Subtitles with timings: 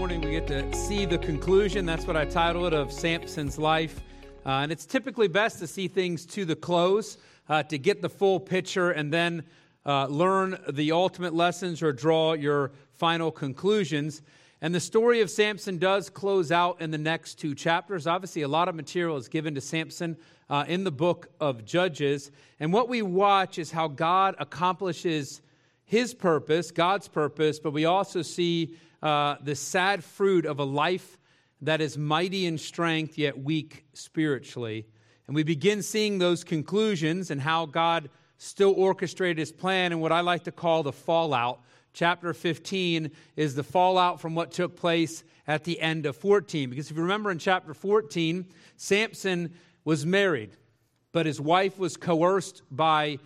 [0.00, 1.84] morning we get to see the conclusion.
[1.84, 4.00] That's what I title it of Samson's life.
[4.46, 7.18] Uh, and it's typically best to see things to the close,
[7.50, 9.44] uh, to get the full picture, and then
[9.84, 14.22] uh, learn the ultimate lessons or draw your final conclusions.
[14.62, 18.06] And the story of Samson does close out in the next two chapters.
[18.06, 20.16] Obviously, a lot of material is given to Samson
[20.48, 22.30] uh, in the book of Judges.
[22.58, 25.42] And what we watch is how God accomplishes
[25.84, 31.18] his purpose, God's purpose, but we also see uh, the sad fruit of a life
[31.62, 34.86] that is mighty in strength yet weak spiritually.
[35.26, 40.12] And we begin seeing those conclusions and how God still orchestrated his plan and what
[40.12, 41.60] I like to call the fallout.
[41.92, 46.70] Chapter 15 is the fallout from what took place at the end of 14.
[46.70, 49.52] Because if you remember in chapter 14, Samson
[49.84, 50.56] was married,
[51.12, 53.18] but his wife was coerced by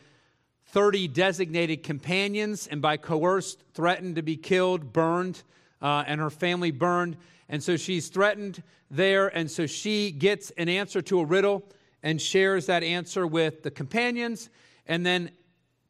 [0.66, 5.42] 30 designated companions and by coerced threatened to be killed, burned
[5.84, 7.16] uh, and her family burned.
[7.48, 9.28] And so she's threatened there.
[9.28, 11.62] And so she gets an answer to a riddle
[12.02, 14.48] and shares that answer with the companions.
[14.86, 15.30] And then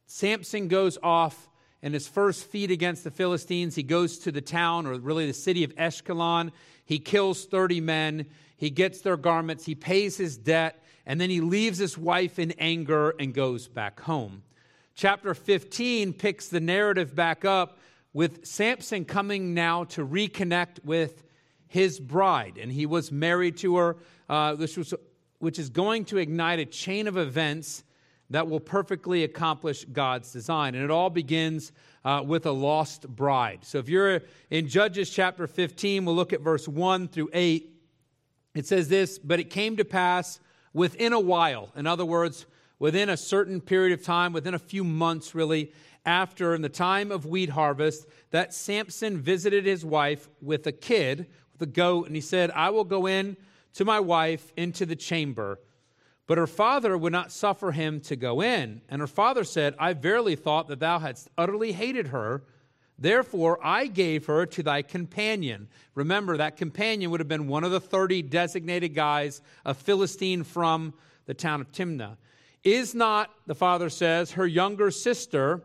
[0.07, 1.49] Samson goes off
[1.81, 3.77] in his first feat against the Philistines.
[3.77, 6.51] He goes to the town, or really the city of Ashkelon.
[6.85, 8.27] He kills 30 men.
[8.57, 9.65] He gets their garments.
[9.65, 10.83] He pays his debt.
[11.07, 14.43] And then he leaves his wife in anger and goes back home.
[14.97, 17.79] Chapter 15 picks the narrative back up
[18.15, 21.25] with Samson coming now to reconnect with
[21.67, 22.57] his bride.
[22.57, 23.97] And he was married to her,
[24.29, 24.95] uh, which, was,
[25.41, 27.83] which is going to ignite a chain of events
[28.31, 30.75] that will perfectly accomplish God's design.
[30.77, 31.73] And it all begins
[32.05, 33.61] uh, with a lost bride.
[33.63, 37.71] So if you're in Judges chapter 15, we'll look at verse 1 through 8.
[38.55, 40.39] It says this But it came to pass
[40.73, 42.47] within a while, in other words,
[42.79, 45.73] within a certain period of time, within a few months really,
[46.07, 51.27] after, in the time of wheat harvest, that Samson visited his wife with a kid,
[51.53, 53.37] with a goat, and he said, I will go in
[53.75, 55.59] to my wife into the chamber.
[56.27, 58.81] But her father would not suffer him to go in.
[58.89, 62.43] And her father said, I verily thought that thou hadst utterly hated her.
[62.99, 65.69] Therefore, I gave her to thy companion.
[65.95, 70.95] Remember, that companion would have been one of the 30 designated guys, a Philistine from
[71.27, 72.17] the town of Timnah.
[72.63, 75.63] Is not, the father says, her younger sister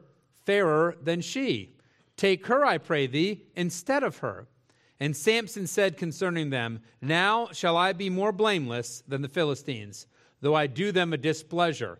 [0.49, 1.69] fairer than she.
[2.17, 4.47] Take her, I pray thee, instead of her.
[4.99, 10.07] And Samson said concerning them, Now shall I be more blameless than the Philistines,
[10.41, 11.99] though I do them a displeasure.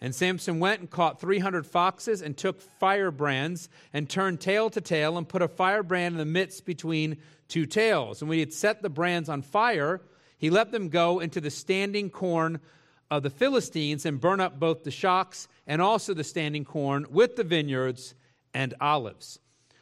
[0.00, 5.18] And Samson went and caught 300 foxes and took firebrands and turned tail to tail
[5.18, 7.18] and put a firebrand in the midst between
[7.48, 8.22] two tails.
[8.22, 10.00] And when he had set the brands on fire,
[10.38, 12.60] he let them go into the standing corn
[13.10, 17.36] of the Philistines and burn up both the shocks and also the standing corn with
[17.36, 18.14] the vineyards
[18.54, 19.38] and olives.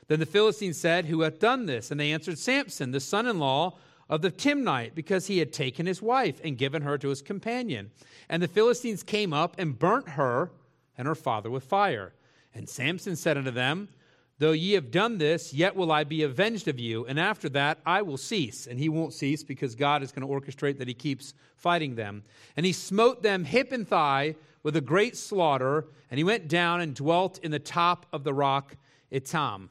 [0.08, 1.90] Then the Philistines said, Who hath done this?
[1.90, 3.76] And they answered, Samson, the son in law
[4.08, 7.90] of the Timnite, because he had taken his wife and given her to his companion.
[8.28, 10.50] And the Philistines came up and burnt her
[10.96, 12.14] and her father with fire.
[12.54, 13.88] And Samson said unto them,
[14.38, 17.78] Though ye have done this, yet will I be avenged of you, and after that
[17.84, 18.68] I will cease.
[18.68, 22.22] And he won't cease because God is going to orchestrate that he keeps fighting them.
[22.56, 26.80] And he smote them hip and thigh with a great slaughter, and he went down
[26.80, 28.76] and dwelt in the top of the rock
[29.12, 29.70] Etam.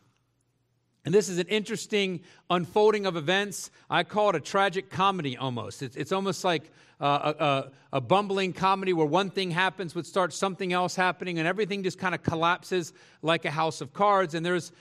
[1.07, 2.19] And this is an interesting
[2.49, 3.71] unfolding of events.
[3.89, 5.81] I call it a tragic comedy almost.
[5.81, 6.69] It's, it's almost like
[6.99, 11.39] uh, a, a, a, bumbling comedy where one thing happens would start something else happening,
[11.39, 12.91] and everything just kind of collapses
[13.21, 14.33] like a house of cards.
[14.33, 14.73] And there's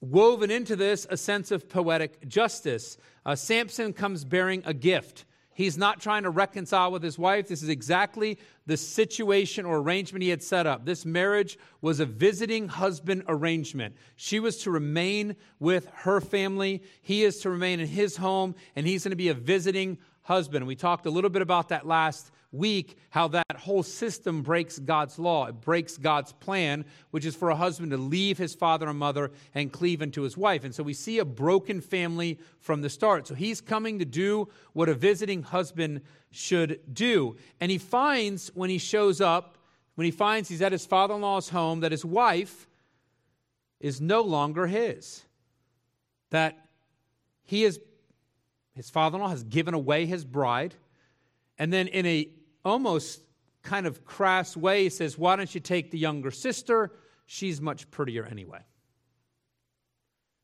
[0.00, 2.96] woven into this a sense of poetic justice.
[3.26, 5.26] Uh, Samson comes bearing a gift.
[5.54, 7.48] He's not trying to reconcile with his wife.
[7.48, 10.84] This is exactly the situation or arrangement he had set up.
[10.84, 13.94] This marriage was a visiting husband arrangement.
[14.16, 18.86] She was to remain with her family, he is to remain in his home, and
[18.86, 20.66] he's going to be a visiting husband.
[20.66, 25.18] We talked a little bit about that last week how that whole system breaks God's
[25.18, 25.46] law.
[25.46, 29.30] It breaks God's plan, which is for a husband to leave his father and mother
[29.54, 30.64] and cleave unto his wife.
[30.64, 33.26] And so we see a broken family from the start.
[33.26, 37.36] So he's coming to do what a visiting husband should do.
[37.60, 39.58] And he finds when he shows up,
[39.94, 42.66] when he finds he's at his father in law's home, that his wife
[43.80, 45.22] is no longer his.
[46.30, 46.58] That
[47.44, 47.78] he is,
[48.74, 50.74] his father in law has given away his bride.
[51.58, 52.28] And then, in a
[52.64, 53.20] almost
[53.62, 56.92] kind of crass way, he says, Why don't you take the younger sister?
[57.26, 58.60] She's much prettier anyway.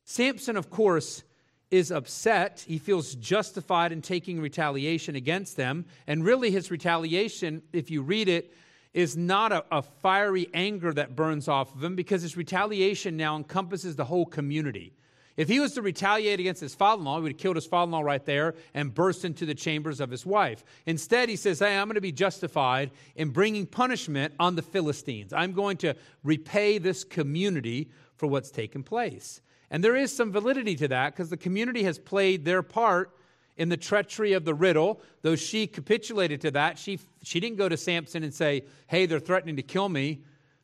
[0.03, 1.23] Samson, of course,
[1.69, 2.65] is upset.
[2.67, 5.85] He feels justified in taking retaliation against them.
[6.05, 8.53] And really, his retaliation, if you read it,
[8.93, 13.37] is not a, a, fiery anger that burns off of him because his retaliation now
[13.37, 14.93] encompasses the whole community.
[15.41, 17.65] If he was to retaliate against his father in law, he would have killed his
[17.65, 20.63] father in law right there and burst into the chambers of his wife.
[20.85, 25.33] Instead, he says, Hey, I'm going to be justified in bringing punishment on the Philistines.
[25.33, 29.41] I'm going to repay this community for what's taken place.
[29.71, 33.09] And there is some validity to that because the community has played their part
[33.57, 35.01] in the treachery of the riddle.
[35.23, 39.19] Though she capitulated to that, she, she didn't go to Samson and say, Hey, they're
[39.19, 40.21] threatening to kill me.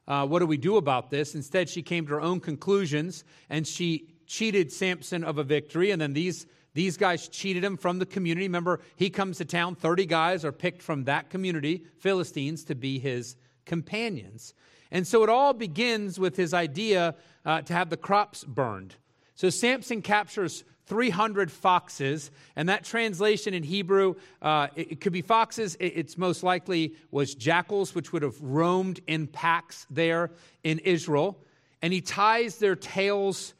[0.07, 1.33] Uh, what do we do about this?
[1.33, 5.91] Instead, she came to her own conclusions and she cheated Samson of a victory.
[5.91, 8.47] And then these, these guys cheated him from the community.
[8.47, 12.99] Remember, he comes to town, 30 guys are picked from that community, Philistines, to be
[12.99, 13.35] his
[13.65, 14.53] companions.
[14.91, 17.15] And so it all begins with his idea
[17.45, 18.95] uh, to have the crops burned.
[19.35, 25.21] So Samson captures 300 foxes, and that translation in Hebrew, uh, it, it, could be
[25.21, 25.75] foxes.
[25.75, 30.31] It, it's most likely was jackals, which would have roamed in packs there
[30.63, 31.37] in Israel.
[31.81, 33.53] And he ties their tails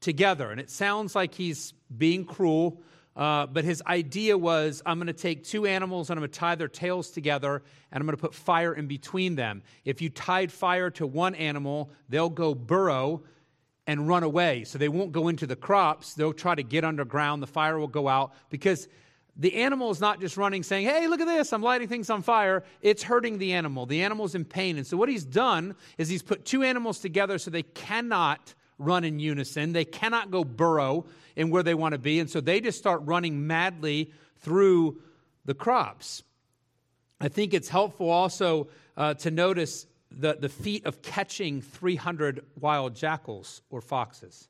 [0.00, 0.50] together.
[0.50, 2.82] And it sounds like he's being cruel,
[3.16, 6.38] uh, but his idea was I'm going to take two animals and I'm going to
[6.38, 9.62] tie their tails together and I'm going to put fire in between them.
[9.84, 13.22] If you tied fire to one animal, they'll go burrow
[13.88, 14.64] and run away.
[14.64, 16.14] So they won't go into the crops.
[16.14, 17.42] They'll try to get underground.
[17.42, 18.86] The fire will go out because
[19.34, 22.22] the animal is not just running saying, Hey, look at this, I'm lighting things on
[22.22, 22.64] fire.
[22.82, 23.86] It's hurting the animal.
[23.86, 24.76] The animal's in pain.
[24.76, 29.04] And so what he's done is he's put two animals together so they cannot run
[29.04, 29.72] in unison.
[29.72, 32.20] They cannot go burrow in where they want to be.
[32.20, 34.98] And so they just start running madly through
[35.44, 36.22] the crops.
[37.20, 42.94] I think it's helpful also uh, to notice the, the feat of catching 300 wild
[42.94, 44.48] jackals or foxes.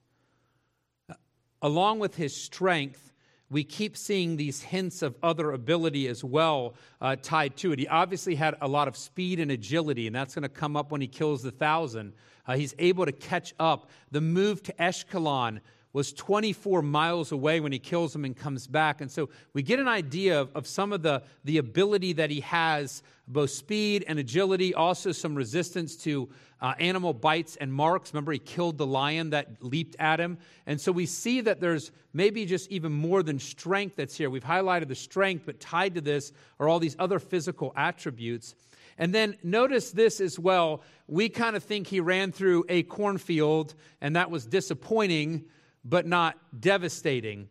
[1.62, 3.12] Along with his strength,
[3.50, 7.78] we keep seeing these hints of other ability as well uh, tied to it.
[7.78, 10.92] He obviously had a lot of speed and agility, and that's going to come up
[10.92, 12.12] when he kills the thousand.
[12.48, 13.90] Uh, he's able to catch up.
[14.10, 15.60] The move to Eshkelon
[15.92, 19.00] was 24 miles away when he kills him and comes back.
[19.00, 22.40] And so we get an idea of, of some of the, the ability that he
[22.40, 26.28] has, both speed and agility, also some resistance to
[26.60, 28.12] uh, animal bites and marks.
[28.12, 30.38] Remember, he killed the lion that leaped at him.
[30.66, 34.28] And so we see that there's maybe just even more than strength that's here.
[34.28, 38.54] We've highlighted the strength, but tied to this are all these other physical attributes.
[38.98, 40.82] And then notice this as well.
[41.06, 45.44] We kind of think he ran through a cornfield, and that was disappointing
[45.84, 47.48] but not devastating.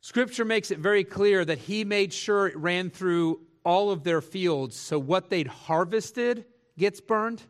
[0.00, 4.20] Scripture makes it very clear that he made sure it ran through all of their
[4.20, 6.44] fields, so what they'd harvested
[6.78, 7.42] gets burned,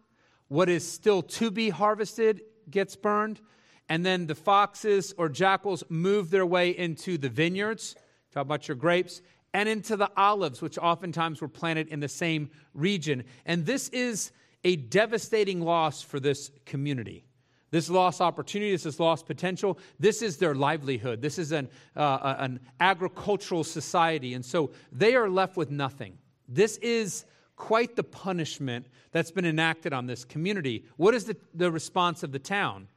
[0.49, 3.41] what is still to be harvested gets burned,
[3.89, 7.95] and then the foxes or jackals move their way into the vineyards.
[8.33, 9.23] Talk about your grapes.
[9.57, 13.25] And into the olives, which oftentimes were planted in the same region.
[13.47, 14.33] And this is
[14.65, 17.25] a devastating loss for this community.
[17.71, 19.79] This lost opportunity, this is lost potential.
[19.99, 21.23] This is their livelihood.
[21.23, 24.35] This is an, uh, an agricultural society.
[24.35, 26.19] And so they are left with nothing.
[26.47, 27.25] This is
[27.57, 30.85] quite the punishment that's been enacted on this community.
[30.99, 32.89] What is the, the response of the town?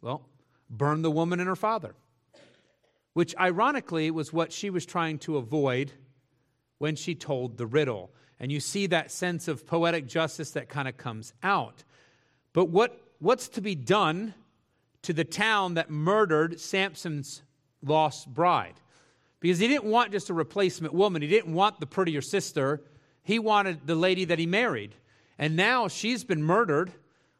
[0.00, 0.28] Well,
[0.70, 1.96] burn the woman and her father,
[3.14, 5.90] which ironically was what she was trying to avoid
[6.78, 8.10] when she told the riddle.
[8.40, 11.84] And you see that sense of poetic justice that kind of comes out.
[12.52, 14.34] But what what's to be done
[15.02, 17.42] to the town that murdered Samson's
[17.82, 18.74] lost bride?
[19.40, 22.82] Because he didn't want just a replacement woman, he didn't want the prettier sister,
[23.22, 24.94] he wanted the lady that he married.
[25.38, 26.92] And now she's been murdered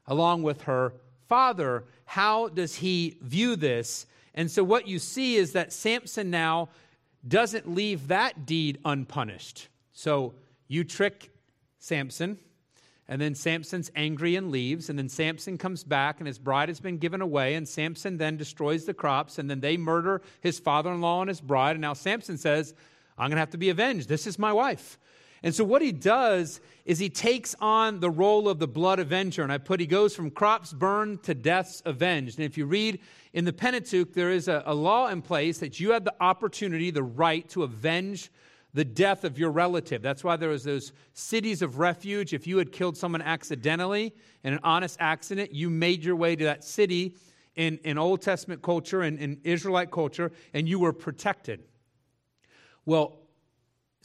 [0.07, 0.95] along with her
[1.29, 1.85] father.
[2.05, 4.07] How does he view this?
[4.35, 6.71] And so, what you see is that Samson now
[7.27, 9.69] doesn't leave that deed unpunished.
[9.93, 10.35] So,
[10.67, 11.31] you trick
[11.79, 12.39] Samson,
[13.07, 14.89] and then Samson's angry and leaves.
[14.89, 17.55] And then Samson comes back, and his bride has been given away.
[17.55, 19.39] And Samson then destroys the crops.
[19.39, 21.73] And then they murder his father in law and his bride.
[21.73, 22.75] And now Samson says,
[23.19, 24.09] I'm going to have to be avenged.
[24.09, 24.99] This is my wife.
[25.45, 29.43] And so what he does is he takes on the role of the blood avenger.
[29.43, 32.39] And I put he goes from crops burned to deaths avenged.
[32.39, 32.99] And if you read
[33.35, 36.91] in the Pentateuch, there is a, a law in place that you have the opportunity,
[36.91, 38.33] the right to avenge
[38.73, 40.01] the death of your relative.
[40.01, 42.33] That's why there was those cities of refuge.
[42.33, 46.45] If you had killed someone accidentally in an honest accident, you made your way to
[46.45, 47.17] that city
[47.55, 51.65] in, in Old Testament culture and in Israelite culture, and you were protected.
[52.87, 53.24] Well,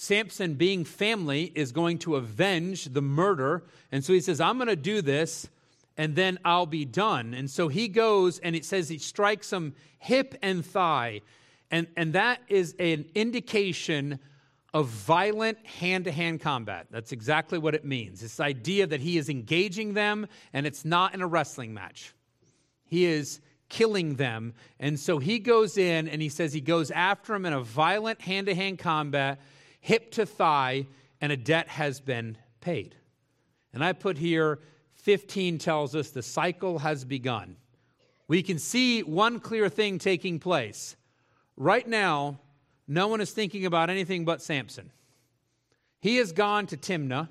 [0.01, 3.65] Samson, being family, is going to avenge the murder.
[3.91, 5.49] And so he says, I'm going to do this
[5.97, 7.33] and then I'll be done.
[7.33, 11.19] And so he goes and it says he strikes him hip and thigh.
[11.69, 14.19] And, and that is an indication
[14.73, 16.87] of violent hand to hand combat.
[16.89, 18.21] That's exactly what it means.
[18.21, 22.13] This idea that he is engaging them and it's not in a wrestling match.
[22.85, 24.53] He is killing them.
[24.79, 28.21] And so he goes in and he says he goes after him in a violent
[28.21, 29.41] hand to hand combat,
[29.79, 30.87] hip to thigh,
[31.21, 32.95] and a debt has been paid.
[33.73, 34.59] And I put here
[34.95, 37.55] 15 tells us the cycle has begun.
[38.27, 40.95] We can see one clear thing taking place.
[41.57, 42.39] Right now,
[42.87, 44.91] no one is thinking about anything but Samson.
[45.99, 47.29] He has gone to Timnah.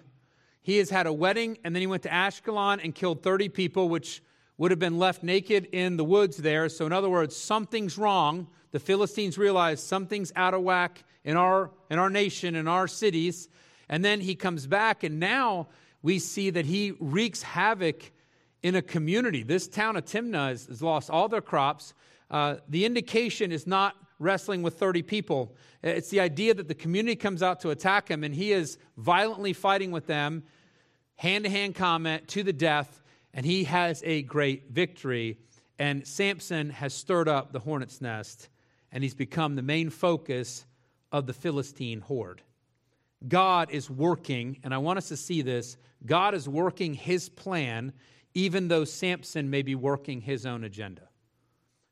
[0.62, 3.88] He has had a wedding, and then he went to Ashkelon and killed 30 people,
[3.88, 4.22] which
[4.58, 6.68] would have been left naked in the woods there.
[6.68, 8.48] So, in other words, something's wrong.
[8.72, 13.48] The Philistines realize something's out of whack in our, in our nation, in our cities.
[13.88, 15.68] And then he comes back, and now
[16.02, 18.12] we see that he wreaks havoc
[18.62, 19.42] in a community.
[19.42, 21.94] This town of Timnah has, has lost all their crops.
[22.30, 25.54] Uh, the indication is not wrestling with 30 people.
[25.82, 29.52] It's the idea that the community comes out to attack him, and he is violently
[29.52, 30.44] fighting with them,
[31.16, 33.02] hand to hand combat to the death
[33.34, 35.38] and he has a great victory.
[35.78, 38.48] And Samson has stirred up the hornet's nest,
[38.90, 40.64] and he's become the main focus
[41.12, 42.42] of the Philistine horde.
[43.26, 47.92] God is working, and I want us to see this God is working his plan,
[48.34, 51.08] even though Samson may be working his own agenda.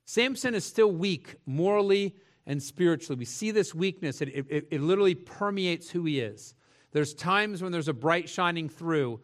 [0.05, 2.15] Samson is still weak morally
[2.47, 3.19] and spiritually.
[3.19, 6.55] We see this weakness, it, it, it literally permeates who he is.
[6.93, 9.21] There's times when there's a bright shining through,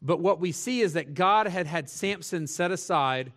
[0.00, 3.32] but what we see is that God had had Samson set aside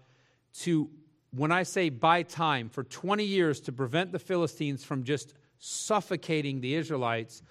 [0.60, 0.90] to,
[1.32, 5.34] when I say buy time, for 20 years to prevent the Philistines from just
[5.64, 7.42] suffocating the Israelites.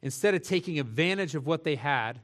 [0.00, 2.20] Instead of taking advantage of what they had,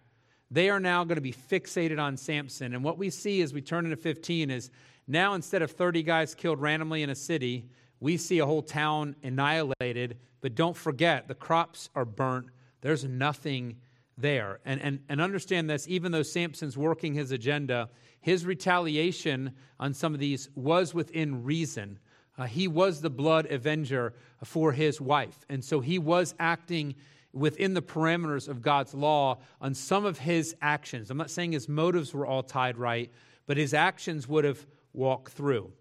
[0.50, 2.74] they are now going to be fixated on Samson.
[2.74, 4.70] And what we see as we turn into 15 is
[5.06, 7.68] now instead of 30 guys killed randomly in a city,
[8.00, 10.18] we see a whole town annihilated.
[10.40, 12.46] But don't forget, the crops are burnt.
[12.80, 13.76] There's nothing
[14.16, 14.60] there.
[14.64, 20.14] And, and, and understand this, even though Samson's working his agenda, his retaliation on some
[20.14, 21.98] of these was within reason.
[22.36, 24.14] Uh, he was the blood avenger
[24.44, 25.44] for his wife.
[25.48, 26.94] And so he was acting
[27.32, 31.10] within the parameters of God's law on some of his actions.
[31.10, 33.10] I'm not saying his motives were all tied right,
[33.46, 35.72] but his actions would have walked through.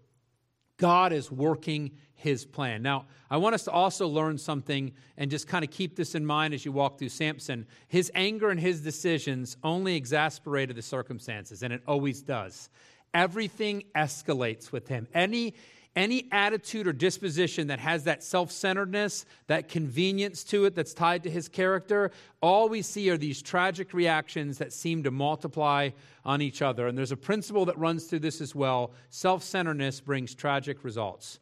[0.76, 2.82] God is working his plan.
[2.82, 6.26] Now, I want us to also learn something and just kind of keep this in
[6.26, 7.66] mind as you walk through Samson.
[7.86, 12.70] His anger and his decisions only exasperated the circumstances, and it always does.
[13.12, 15.06] Everything escalates with him.
[15.14, 15.54] Any
[15.96, 21.22] any attitude or disposition that has that self centeredness, that convenience to it that's tied
[21.22, 22.10] to his character,
[22.40, 25.90] all we see are these tragic reactions that seem to multiply
[26.24, 26.88] on each other.
[26.88, 31.38] And there's a principle that runs through this as well self centeredness brings tragic results.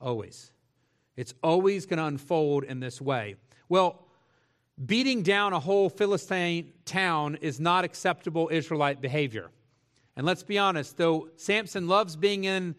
[0.00, 0.50] Always.
[1.16, 3.36] It's always going to unfold in this way.
[3.68, 4.04] Well,
[4.84, 9.50] beating down a whole Philistine town is not acceptable Israelite behavior.
[10.16, 12.74] And let's be honest, though Samson loves being in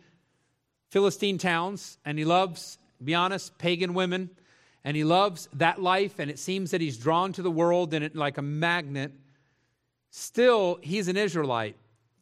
[0.90, 4.30] Philistine towns and he loves, be honest, pagan women,
[4.86, 8.04] and he loves that life, and it seems that he's drawn to the world in
[8.04, 9.12] it like a magnet,
[10.12, 11.76] still, he's an Israelite.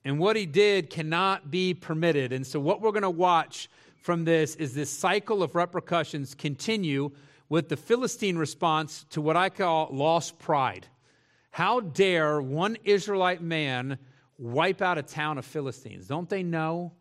[0.06, 2.32] And what he did cannot be permitted.
[2.32, 7.12] And so, what we're going to watch from this is this cycle of repercussions continue
[7.50, 10.88] with the Philistine response to what I call lost pride.
[11.52, 14.00] How dare one Israelite man
[14.38, 16.08] wipe out a town of Philistines?
[16.08, 16.94] Don't they know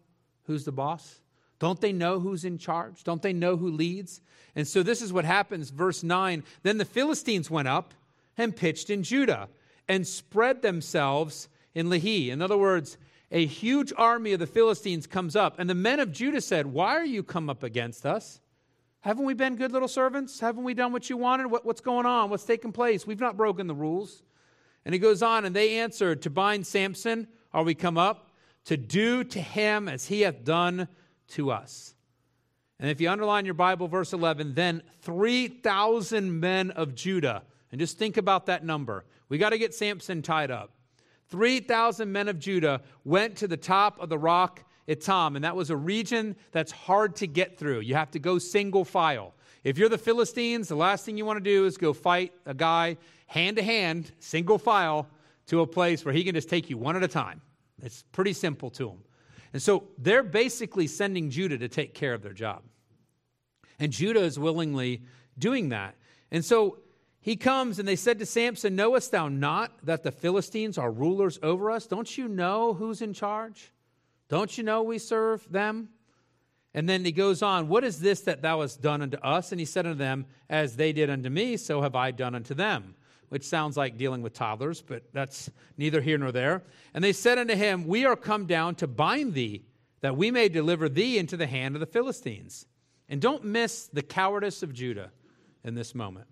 [0.43, 1.22] who's the boss?
[1.63, 3.05] Don't they know who's in charge?
[3.05, 4.21] Don't they know who leads?
[4.57, 6.43] And so this is what happens, verse 9.
[6.65, 7.95] Then the Philistines went up
[8.37, 9.49] and pitched in Judah
[9.89, 12.31] and spread themselves in Lehi.
[12.31, 12.99] In other words,
[13.31, 16.97] a huge army of the Philistines comes up, and the men of Judah said, Why
[16.97, 18.41] are you come up against us?
[19.03, 20.41] Haven't we been good little servants?
[20.41, 21.47] Haven't we done what you wanted?
[21.47, 22.29] What, what's going on?
[22.29, 23.07] What's taking place?
[23.07, 24.25] We've not broken the rules.
[24.85, 28.33] And he goes on, and they answered, To bind Samson are we come up,
[28.65, 30.89] to do to him as he hath done
[31.29, 31.95] to us.
[32.79, 37.97] And if you underline your Bible, verse 11, then 3,000 men of Judah, and just
[37.97, 39.05] think about that number.
[39.29, 40.73] We got to get Samson tied up.
[41.29, 45.57] 3,000 men of Judah went to the top of the rock at Etam, and that
[45.57, 47.81] was a region that's hard to get through.
[47.81, 49.33] You have to go single file.
[49.65, 52.55] If you're the Philistines, the last thing you want to do is go fight a
[52.55, 55.07] guy hand to hand, single file,
[55.47, 57.41] to a place where he can just take you one at a time.
[57.81, 58.99] It's pretty simple to him.
[59.53, 62.63] And so they're basically sending Judah to take care of their job.
[63.79, 65.03] And Judah is willingly
[65.39, 65.97] doing that.
[66.31, 66.79] And so
[67.21, 71.39] he comes and they said to Samson, Knowest thou not that the Philistines are rulers
[71.43, 71.87] over us?
[71.87, 73.73] Don't you know who's in charge?
[74.29, 75.91] Don't you know we serve them?
[76.75, 79.53] And then he goes on, What is this that thou hast done unto us?
[79.53, 82.55] And he said unto them, As they did unto me, so have I done unto
[82.55, 82.95] them.
[83.33, 86.65] Which sounds like dealing with toddlers, but that's neither here nor there.
[86.93, 89.65] And they said unto him, We are come down to bind thee,
[90.03, 92.67] that we may deliver thee into the hand of the Philistines.
[93.09, 95.13] And don't miss the cowardice of Judah
[95.65, 96.27] in this moment.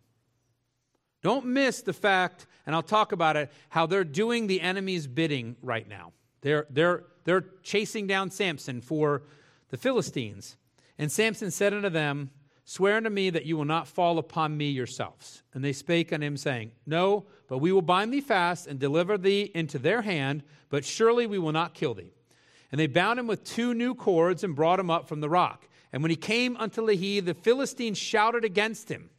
[1.23, 5.57] Don't miss the fact, and I'll talk about it, how they're doing the enemy's bidding
[5.63, 6.13] right now.
[6.43, 9.23] They're, they're, they're chasing down Samson for
[9.71, 10.59] the Philistines.
[10.99, 12.29] And Samson said unto them,
[12.65, 15.43] Swear unto me that you will not fall upon me yourselves.
[15.55, 19.19] And they spake unto him, saying, No, but we will bind thee fast and deliver
[19.19, 22.13] thee into their hand, but surely we will not kill thee.
[22.71, 25.69] And they bound him with two new cords and brought him up from the rock.
[25.93, 29.11] And when he came unto Lehi, the Philistines shouted against him.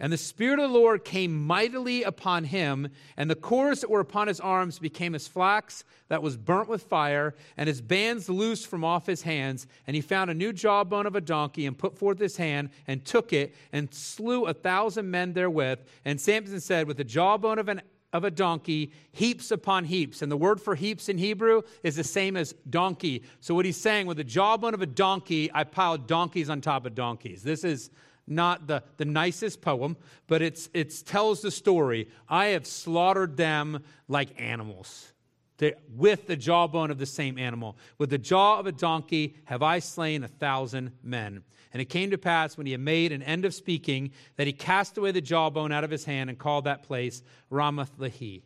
[0.00, 3.98] And the Spirit of the Lord came mightily upon him, and the cords that were
[3.98, 8.68] upon his arms became as flax that was burnt with fire, and his bands loosed
[8.68, 9.66] from off his hands.
[9.86, 13.04] And he found a new jawbone of a donkey, and put forth his hand, and
[13.04, 15.80] took it, and slew a thousand men therewith.
[16.04, 20.22] And Samson said, With the jawbone of an of a donkey, heaps upon heaps.
[20.22, 23.22] And the word for heaps in Hebrew is the same as donkey.
[23.40, 26.86] So, what he's saying, with the jawbone of a donkey, I piled donkeys on top
[26.86, 27.42] of donkeys.
[27.42, 27.90] This is
[28.30, 32.08] not the, the nicest poem, but it's, it tells the story.
[32.28, 35.12] I have slaughtered them like animals.
[35.58, 37.76] They, with the jawbone of the same animal.
[37.98, 41.42] With the jaw of a donkey have I slain a thousand men.
[41.72, 44.52] And it came to pass when he had made an end of speaking that he
[44.52, 48.42] cast away the jawbone out of his hand and called that place Ramath Lehi.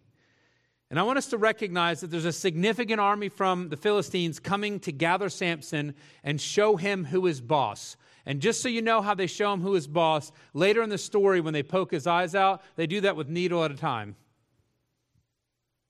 [0.91, 4.79] And I want us to recognize that there's a significant army from the Philistines coming
[4.81, 7.97] to gather Samson and show him who is boss.
[8.25, 10.99] And just so you know how they show him who is boss, later in the
[10.99, 14.17] story, when they poke his eyes out, they do that with needle at a time.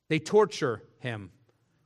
[0.08, 1.30] They torture him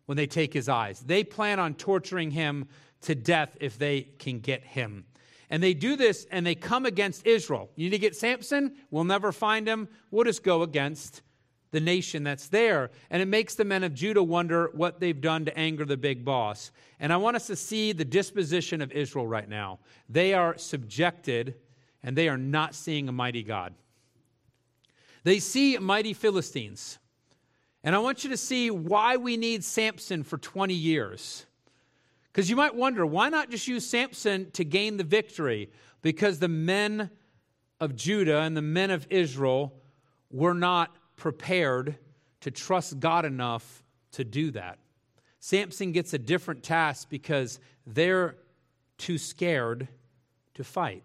[0.07, 1.01] when they take his eyes.
[1.01, 2.69] They plan on torturing him
[3.03, 5.05] to death if they can get him.
[5.51, 7.71] And they do this and they come against Israel.
[7.77, 8.75] You need to get Samson?
[8.91, 9.89] We'll never find him.
[10.11, 11.23] We'll just go against
[11.71, 12.91] the nation that's there.
[13.11, 16.25] And it makes the men of Judah wonder what they've done to anger the big
[16.25, 16.71] boss.
[17.01, 19.81] And I want us to see the disposition of Israel right now.
[20.09, 21.57] They are subjected
[22.03, 23.75] and they are not seeing a mighty God.
[25.25, 26.99] They see mighty Philistines.
[27.83, 31.47] And I want you to see why we need Samson for 20 years.
[32.33, 35.71] Because you might wonder, why not just use Samson to gain the victory?
[36.03, 37.11] Because the men
[37.81, 39.75] of Judah and the men of Israel
[40.31, 41.97] were not prepared
[42.41, 44.79] to trust God enough to do that.
[45.41, 48.37] Samson gets a different task because they're
[48.99, 49.89] too scared
[50.55, 51.03] to fight.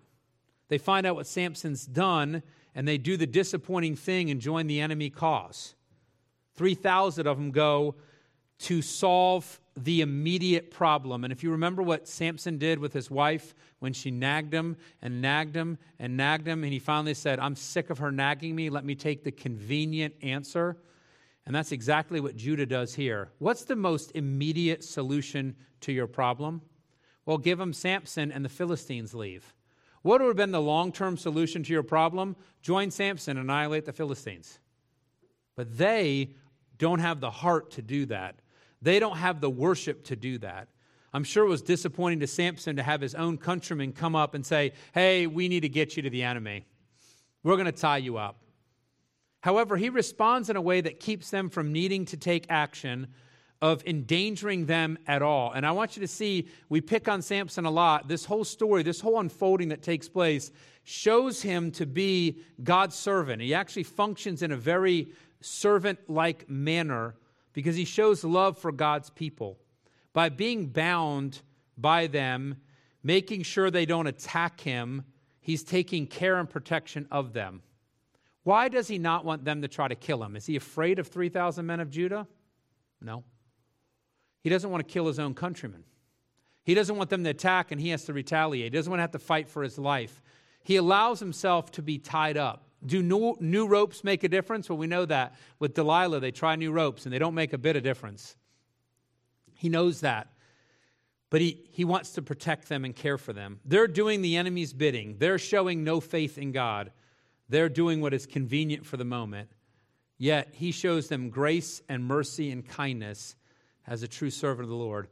[0.68, 2.44] They find out what Samson's done
[2.74, 5.76] and they do the disappointing thing and join the enemy cause.
[6.56, 7.96] 3,000 of them go
[8.60, 11.24] to solve the immediate problem.
[11.24, 15.22] And if you remember what Samson did with his wife when she nagged him and
[15.22, 18.70] nagged him and nagged him, and he finally said, I'm sick of her nagging me.
[18.70, 20.78] Let me take the convenient answer.
[21.46, 23.30] And that's exactly what Judah does here.
[23.40, 26.62] What's the most immediate solution to your problem?
[27.26, 29.54] Well, give them Samson and the Philistines leave.
[30.02, 32.36] What would have been the long term solution to your problem?
[32.62, 34.60] Join Samson, annihilate the Philistines.
[35.56, 36.36] But they
[36.78, 38.41] don't have the heart to do that.
[38.82, 40.68] They don't have the worship to do that.
[41.14, 44.46] I'm sure it was disappointing to Samson to have his own countrymen come up and
[44.46, 46.66] say, Hey, we need to get you to the enemy.
[47.44, 48.38] We're going to tie you up.
[49.42, 53.08] However, he responds in a way that keeps them from needing to take action
[53.62, 55.52] of endangering them at all.
[55.52, 58.08] And I want you to see, we pick on Samson a lot.
[58.08, 60.52] This whole story, this whole unfolding that takes place,
[60.84, 63.42] shows him to be God's servant.
[63.42, 67.16] He actually functions in a very servant like manner
[67.54, 69.58] because he shows love for God's people
[70.14, 71.42] by being bound
[71.78, 72.58] by them,
[73.04, 75.04] making sure they don't attack him.
[75.40, 77.62] He's taking care and protection of them.
[78.44, 80.36] Why does he not want them to try to kill him?
[80.36, 82.28] Is he afraid of 3,000 men of Judah?
[83.00, 83.24] No.
[84.42, 85.84] He doesn't want to kill his own countrymen.
[86.64, 88.74] He doesn't want them to attack and he has to retaliate.
[88.74, 90.22] He doesn't want to have to fight for his life.
[90.64, 92.68] He allows himself to be tied up.
[92.86, 94.70] Do new, new ropes make a difference?
[94.70, 95.36] Well, we know that.
[95.60, 98.36] With Delilah, they try new ropes and they don't make a bit of difference.
[99.54, 100.28] He knows that.
[101.30, 103.60] But he, he wants to protect them and care for them.
[103.64, 106.92] They're doing the enemy's bidding, they're showing no faith in God.
[107.50, 109.50] They're doing what is convenient for the moment.
[110.18, 113.36] Yet he shows them grace and mercy and kindness
[113.86, 115.10] as a true servant of the Lord.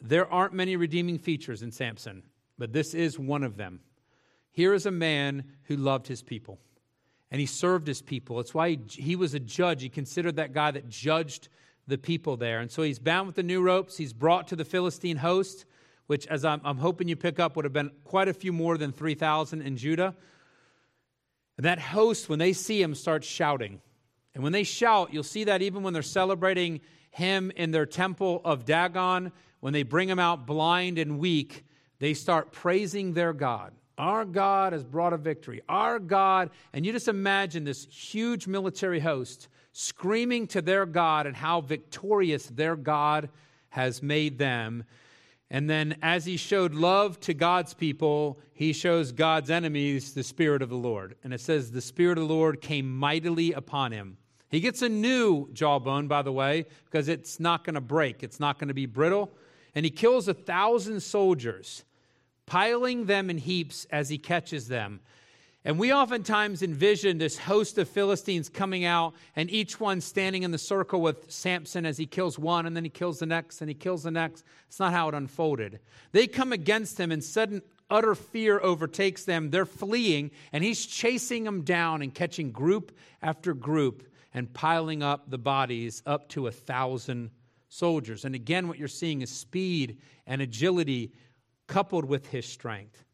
[0.00, 2.24] There aren't many redeeming features in Samson,
[2.58, 3.80] but this is one of them.
[4.50, 6.58] Here is a man who loved his people
[7.30, 8.40] and he served his people.
[8.40, 9.82] It's why he, he, was a judge.
[9.82, 11.48] He considered that guy that judged
[11.86, 12.60] the people there.
[12.60, 13.96] And so he's bound with the new ropes.
[13.96, 15.64] He's brought to the Philistine host,
[16.06, 18.78] which, as I'm, I'm hoping you pick up, would have been quite a few more
[18.78, 20.14] than 3,000 in Judah.
[21.56, 23.80] And that host, when they see him, starts shouting.
[24.34, 28.40] And when they shout, you'll see that even when they're celebrating him in their temple
[28.44, 31.64] of Dagon, when they bring him out blind and weak,
[31.98, 33.72] they start praising their God.
[33.98, 35.60] Our God has brought a victory.
[35.68, 41.36] Our God, and you just imagine this huge military host screaming to their God and
[41.36, 43.28] how victorious their God
[43.70, 44.84] has made them.
[45.50, 50.62] And then, as he showed love to God's people, he shows God's enemies the Spirit
[50.62, 51.16] of the Lord.
[51.24, 54.18] And it says, The Spirit of the Lord came mightily upon him.
[54.50, 58.40] He gets a new jawbone, by the way, because it's not going to break, it's
[58.40, 59.32] not going to be brittle.
[59.74, 61.84] And he kills a thousand soldiers,
[62.48, 65.00] piling them in heaps as he catches them.
[65.64, 70.50] And we oftentimes envision this host of Philistines coming out and each one standing in
[70.50, 73.68] the circle with Samson as he kills one and then he kills the next and
[73.68, 74.44] he kills the next.
[74.66, 75.80] It's not how it unfolded.
[76.12, 79.50] They come against him and sudden utter fear overtakes them.
[79.50, 85.28] They're fleeing and he's chasing them down and catching group after group and piling up
[85.28, 87.30] the bodies up to a thousand
[87.68, 88.24] soldiers.
[88.24, 91.12] And again, what you're seeing is speed and agility
[91.68, 93.04] coupled with his strength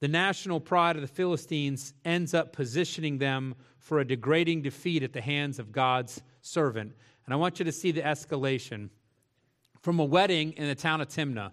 [0.00, 5.12] the national pride of the Philistines ends up positioning them for a degrading defeat at
[5.12, 6.92] the hands of God's servant.
[7.24, 8.90] And I want you to see the escalation
[9.80, 11.50] from a wedding in the town of Timnah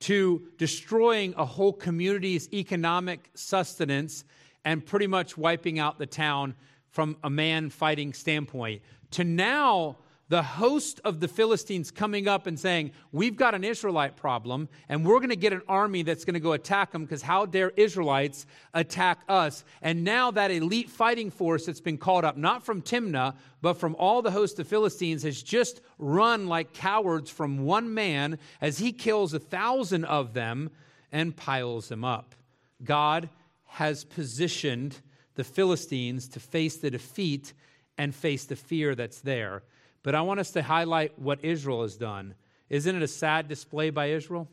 [0.00, 4.24] to destroying a whole community's economic sustenance
[4.64, 6.54] and pretty much wiping out the town
[6.90, 8.82] from a man fighting standpoint
[9.12, 9.96] to now
[10.28, 15.04] the host of the Philistines coming up and saying, We've got an Israelite problem, and
[15.04, 17.70] we're going to get an army that's going to go attack them because how dare
[17.76, 19.64] Israelites attack us?
[19.82, 23.94] And now that elite fighting force that's been called up, not from Timnah, but from
[23.96, 28.92] all the host of Philistines, has just run like cowards from one man as he
[28.92, 30.70] kills a thousand of them
[31.12, 32.34] and piles them up.
[32.82, 33.28] God
[33.64, 35.00] has positioned
[35.36, 37.52] the Philistines to face the defeat
[37.96, 39.62] and face the fear that's there.
[40.06, 42.36] But I want us to highlight what Israel has done.
[42.70, 44.48] Isn't it a sad display by Israel?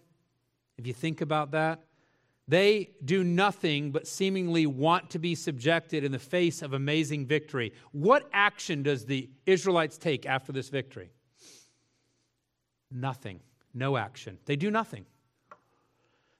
[0.79, 1.83] If you think about that,
[2.47, 7.71] they do nothing but seemingly want to be subjected in the face of amazing victory.
[7.91, 11.11] What action does the Israelites take after this victory?
[12.89, 13.39] Nothing.
[13.75, 14.39] No action.
[14.45, 15.05] They do nothing.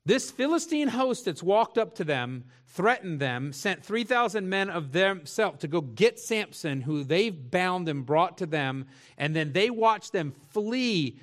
[0.06, 5.60] This Philistine host that's walked up to them, threatened them, sent 3,000 men of themselves
[5.60, 8.88] to go get Samson, who they've bound and brought to them,
[9.18, 11.20] and then they watch them flee,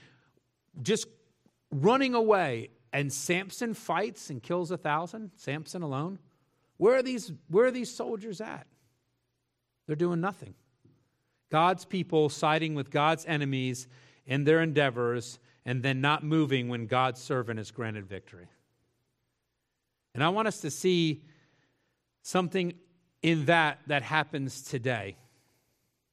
[0.82, 1.06] just
[1.70, 2.70] running away.
[2.92, 6.18] And Samson fights and kills a thousand, Samson alone.
[6.78, 8.66] Where are these, where are these soldiers at?
[9.86, 10.54] They're doing nothing.
[11.50, 13.88] God's people siding with God's enemies
[14.24, 18.48] in their endeavors and then not moving when God's servant is granted victory.
[20.20, 21.22] And I want us to see
[22.20, 22.74] something
[23.22, 25.16] in that that happens today.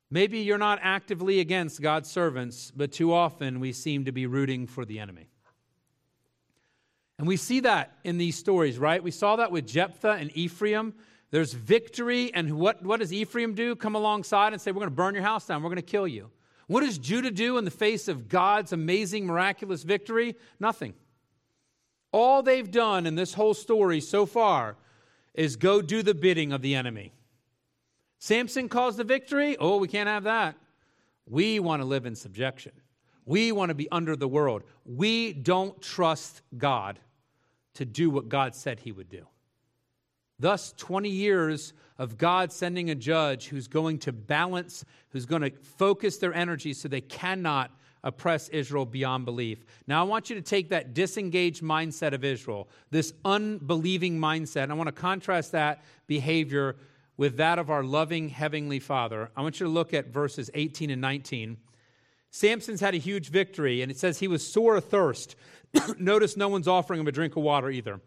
[0.10, 4.66] Maybe you're not actively against God's servants, but too often we seem to be rooting
[4.66, 5.28] for the enemy.
[7.20, 9.04] And we see that in these stories, right?
[9.04, 10.94] We saw that with Jephthah and Ephraim.
[11.32, 13.76] There's victory, and what, what does Ephraim do?
[13.76, 16.08] Come alongside and say, We're going to burn your house down, we're going to kill
[16.08, 16.30] you.
[16.68, 20.38] What does Judah do in the face of God's amazing, miraculous victory?
[20.62, 20.94] Nothing.
[22.12, 24.76] All they've done in this whole story so far
[25.34, 27.14] is go do the bidding of the enemy.
[28.20, 29.56] Samson caused the victory.
[29.60, 30.56] Oh, we can't have that.
[31.28, 32.72] We want to live in subjection.
[33.26, 34.64] We want to be under the world.
[34.86, 37.00] We don't trust God
[37.76, 39.28] to do what God said he would do.
[40.40, 45.52] Thus, 20 years of God sending a judge who's going to balance, who's going to
[45.52, 47.72] focus their energy so they cannot
[48.08, 49.66] oppress Israel beyond belief.
[49.86, 54.72] Now, I want you to take that disengaged mindset of Israel, this unbelieving mindset, and
[54.72, 56.78] I want to contrast that behavior
[57.18, 59.30] with that of our loving Heavenly Father.
[59.36, 61.58] I want you to look at verses 18 and 19.
[62.32, 65.36] Samson's had a huge victory, and it says he was sore athirst.
[66.00, 68.00] Notice no one's offering him a drink of water either.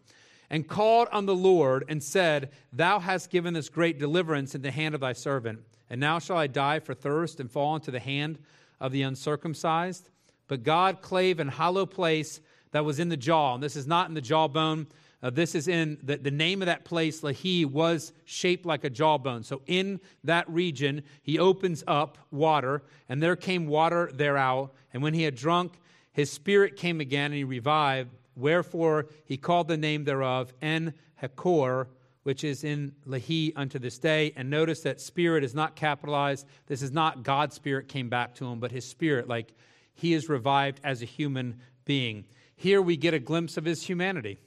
[0.49, 4.71] And called on the Lord and said, Thou hast given this great deliverance in the
[4.71, 5.59] hand of thy servant.
[5.91, 8.39] And now shall I die for thirst and fall into the hand
[8.81, 10.09] of the uncircumcised.
[10.49, 12.41] But God clave an hollow place
[12.71, 13.53] that was in the jaw.
[13.53, 14.87] And this is not in the jawbone.
[15.23, 18.89] Uh, this is in the, the name of that place, Lahi, was shaped like a
[18.89, 19.43] jawbone.
[19.43, 24.71] So in that region, he opens up water, and there came water thereout.
[24.93, 25.73] And when he had drunk,
[26.11, 28.09] his spirit came again, and he revived.
[28.35, 31.87] Wherefore he called the name thereof En Hakkore,
[32.23, 34.33] which is in Lehi unto this day.
[34.35, 36.45] And notice that spirit is not capitalized.
[36.67, 39.53] This is not God's spirit came back to him, but his spirit, like
[39.93, 42.25] he is revived as a human being.
[42.55, 44.39] Here we get a glimpse of his humanity.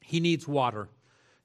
[0.00, 0.88] He needs water,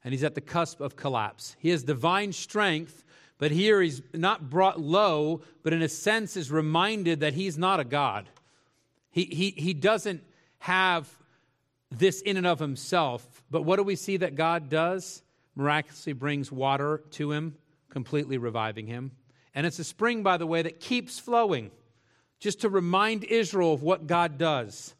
[0.04, 1.56] and he's at the cusp of collapse.
[1.58, 3.04] He has divine strength,
[3.40, 7.80] But here he's not brought low, but in a sense is reminded that he's not
[7.80, 8.28] a God.
[9.10, 10.22] He, he, he doesn't
[10.58, 11.08] have
[11.90, 13.42] this in and of himself.
[13.50, 15.22] But what do we see that God does?
[15.54, 17.56] Miraculously brings water to him,
[17.90, 19.12] completely reviving him.
[19.54, 21.70] And it's a spring, by the way, that keeps flowing,
[22.38, 24.94] just to remind Israel of what God does.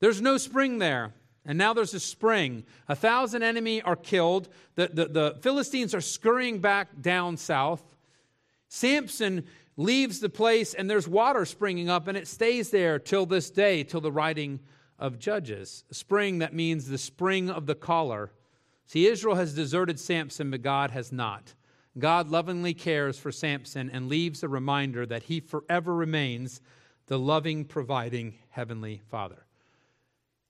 [0.00, 1.12] There's no spring there.
[1.48, 2.64] And now there's a spring.
[2.88, 4.48] A thousand enemy are killed.
[4.74, 7.82] The, the, the Philistines are scurrying back down south.
[8.68, 9.44] Samson
[9.76, 13.84] leaves the place, and there's water springing up, and it stays there till this day,
[13.84, 14.58] till the writing
[14.98, 15.84] of Judges.
[15.92, 18.32] Spring that means the spring of the caller.
[18.86, 21.54] See, Israel has deserted Samson, but God has not.
[21.98, 26.60] God lovingly cares for Samson and leaves a reminder that he forever remains
[27.06, 29.46] the loving, providing Heavenly Father.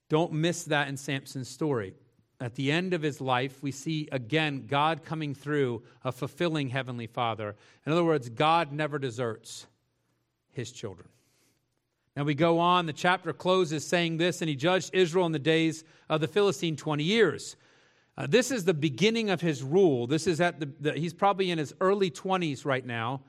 [0.09, 1.95] Don't miss that in Samson's story.
[2.41, 7.07] At the end of his life, we see again God coming through a fulfilling Heavenly
[7.07, 7.57] Father.
[7.87, 9.67] In other words, God never deserts
[10.53, 11.09] his children.
[12.15, 15.39] Now we go on, the chapter closes saying this, and he judged Israel in the
[15.39, 17.57] days of the Philistine 20 years.
[18.19, 20.07] Uh, this is the beginning of his rule.
[20.07, 23.21] This is at the, the he's probably in his early 20s right now.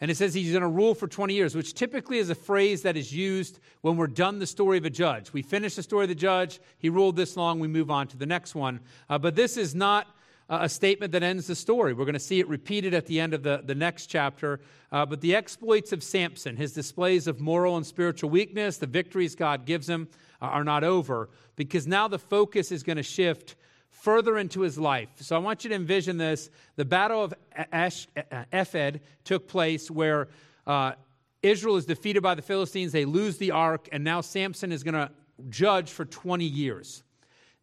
[0.00, 2.82] And it says he's going to rule for 20 years, which typically is a phrase
[2.82, 5.32] that is used when we're done the story of a judge.
[5.32, 8.16] We finish the story of the judge, he ruled this long, we move on to
[8.16, 8.80] the next one.
[9.08, 10.08] Uh, but this is not
[10.48, 11.94] a statement that ends the story.
[11.94, 14.60] We're going to see it repeated at the end of the, the next chapter.
[14.90, 19.36] Uh, but the exploits of Samson, his displays of moral and spiritual weakness, the victories
[19.36, 20.08] God gives him,
[20.42, 23.54] uh, are not over because now the focus is going to shift
[24.02, 25.08] further into his life.
[25.20, 26.50] So I want you to envision this.
[26.74, 27.34] The Battle of
[27.72, 28.08] Esh,
[28.52, 30.26] Ephed took place where
[30.66, 30.94] uh,
[31.40, 32.90] Israel is defeated by the Philistines.
[32.90, 35.08] They lose the ark, and now Samson is going to
[35.50, 37.04] judge for 20 years.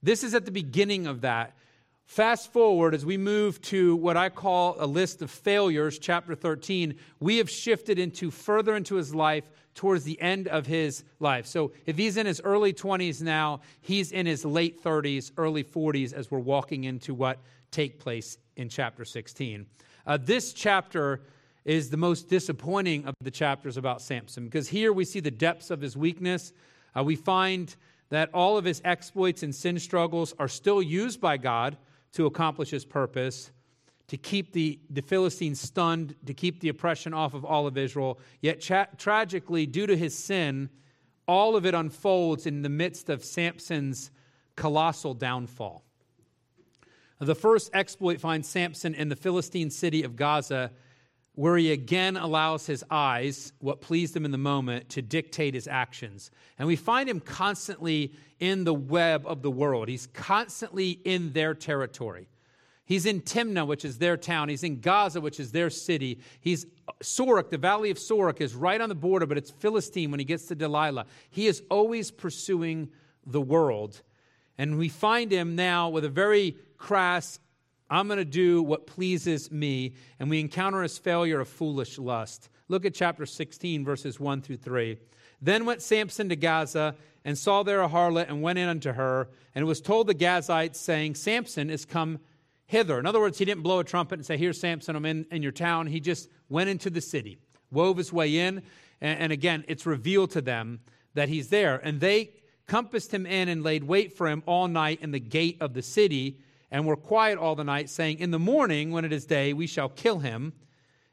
[0.01, 1.57] This is at the beginning of that.
[2.09, 6.95] Fast forward as we move to what I call a list of failures, chapter 13,
[7.19, 11.45] we have shifted into further into his life towards the end of his life.
[11.45, 16.11] So if he's in his early 20s now, he's in his late 30s, early 40s
[16.11, 17.37] as we're walking into what
[17.69, 19.67] take place in chapter 16.
[20.07, 21.21] Uh, this chapter
[21.63, 25.69] is the most disappointing of the chapters about Samson because here we see the depths
[25.69, 26.53] of his weakness.
[26.97, 27.75] Uh, we find
[28.09, 31.77] that all of his exploits and sin struggles are still used by God
[32.13, 33.51] to accomplish his purpose,
[34.07, 38.19] to keep the, the Philistines stunned, to keep the oppression off of all of Israel.
[38.41, 40.69] Yet, tra- tragically, due to his sin,
[41.27, 44.09] all of it unfolds in the midst of Samson's
[44.55, 45.83] colossal downfall.
[47.19, 50.71] The first exploit finds Samson in the Philistine city of Gaza,
[51.39, 55.69] where he again allows his eyes, what pleased him in the moment, to dictate his
[55.69, 56.31] actions.
[56.57, 59.87] And we find him constantly in the web of the world.
[59.87, 62.27] He's constantly in their territory.
[62.83, 64.49] He's in Timnah, which is their town.
[64.49, 66.19] He's in Gaza, which is their city.
[66.41, 66.65] He's
[67.01, 70.25] Sorek, the valley of Sorek is right on the border, but it's Philistine when he
[70.25, 71.05] gets to Delilah.
[71.29, 72.89] He is always pursuing
[73.25, 74.01] the world.
[74.57, 77.39] And we find him now with a very crass,
[77.89, 79.95] I'm going to do what pleases me.
[80.19, 82.49] And we encounter his failure of foolish lust.
[82.67, 84.97] Look at chapter 16, verses 1 through 3.
[85.41, 89.29] Then went Samson to Gaza and saw there a harlot and went in unto her
[89.55, 92.19] and it was told the Gazites, saying, Samson is come
[92.65, 92.99] hither.
[92.99, 95.43] In other words, he didn't blow a trumpet and say, Here, Samson, I'm in, in
[95.43, 95.87] your town.
[95.87, 97.39] He just went into the city,
[97.71, 98.63] wove his way in.
[99.01, 100.79] And, and again, it's revealed to them
[101.15, 101.75] that he's there.
[101.83, 102.31] And they
[102.67, 105.81] compassed him in and laid wait for him all night in the gate of the
[105.81, 106.39] city
[106.71, 109.67] and were quiet all the night, saying, In the morning, when it is day, we
[109.67, 110.53] shall kill him.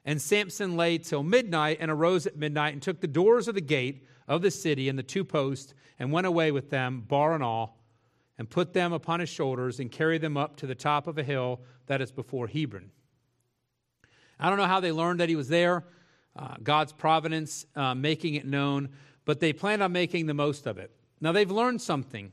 [0.05, 3.61] And Samson lay till midnight and arose at midnight and took the doors of the
[3.61, 7.43] gate of the city and the two posts and went away with them, bar and
[7.43, 7.83] all,
[8.39, 11.23] and put them upon his shoulders and carried them up to the top of a
[11.23, 12.91] hill that is before Hebron.
[14.39, 15.85] I don't know how they learned that he was there,
[16.37, 18.91] uh, God's providence uh, making it known,
[19.25, 20.91] but they planned on making the most of it.
[21.21, 22.33] Now they've learned something.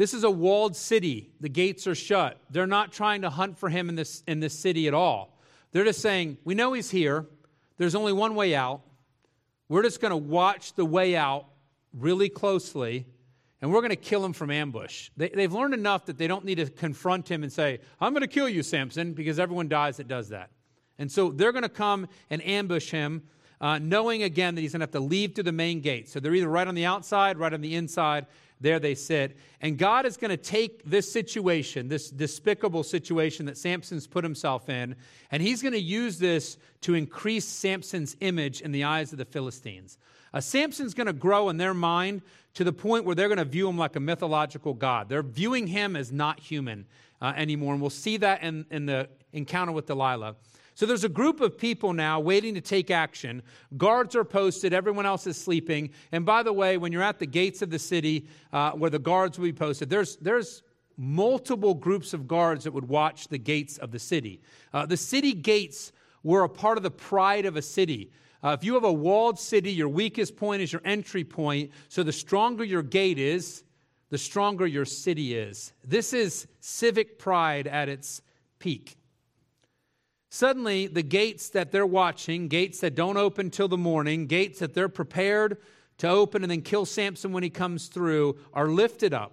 [0.00, 1.28] This is a walled city.
[1.40, 2.40] The gates are shut.
[2.48, 5.38] They're not trying to hunt for him in this, in this city at all.
[5.72, 7.26] They're just saying, We know he's here.
[7.76, 8.80] There's only one way out.
[9.68, 11.48] We're just going to watch the way out
[11.92, 13.04] really closely,
[13.60, 15.10] and we're going to kill him from ambush.
[15.18, 18.22] They, have learned enough that they don't need to confront him and say, I'm going
[18.22, 20.48] to kill you, Samson, because everyone dies that does that.
[20.98, 23.24] And so they're going to come and ambush him,
[23.60, 26.08] uh, knowing again that he's going to have to leave through the main gate.
[26.08, 28.24] So they're either right on the outside, right on the inside.
[28.60, 29.36] There they sit.
[29.60, 34.68] And God is going to take this situation, this despicable situation that Samson's put himself
[34.68, 34.96] in,
[35.30, 39.24] and he's going to use this to increase Samson's image in the eyes of the
[39.24, 39.98] Philistines.
[40.32, 42.22] Uh, Samson's going to grow in their mind
[42.54, 45.08] to the point where they're going to view him like a mythological god.
[45.08, 46.86] They're viewing him as not human
[47.20, 50.36] uh, anymore, and we'll see that in, in the encounter with Delilah.
[50.80, 53.42] So there's a group of people now waiting to take action.
[53.76, 55.90] Guards are posted, everyone else is sleeping.
[56.10, 58.98] And by the way, when you're at the gates of the city uh, where the
[58.98, 60.62] guards will be posted, there's, there's
[60.96, 64.40] multiple groups of guards that would watch the gates of the city.
[64.72, 68.10] Uh, the city gates were a part of the pride of a city.
[68.42, 71.70] Uh, if you have a walled city, your weakest point is your entry point.
[71.90, 73.64] So the stronger your gate is,
[74.08, 75.74] the stronger your city is.
[75.84, 78.22] This is civic pride at its
[78.58, 78.96] peak.
[80.30, 84.74] Suddenly, the gates that they're watching, gates that don't open till the morning, gates that
[84.74, 85.58] they're prepared
[85.98, 89.32] to open and then kill Samson when he comes through, are lifted up.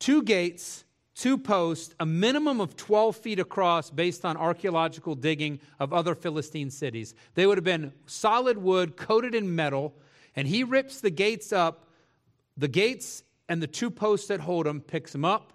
[0.00, 5.92] Two gates, two posts, a minimum of 12 feet across based on archaeological digging of
[5.92, 7.14] other Philistine cities.
[7.34, 9.94] They would have been solid wood coated in metal,
[10.34, 11.90] and he rips the gates up.
[12.56, 15.52] The gates and the two posts that hold them picks them up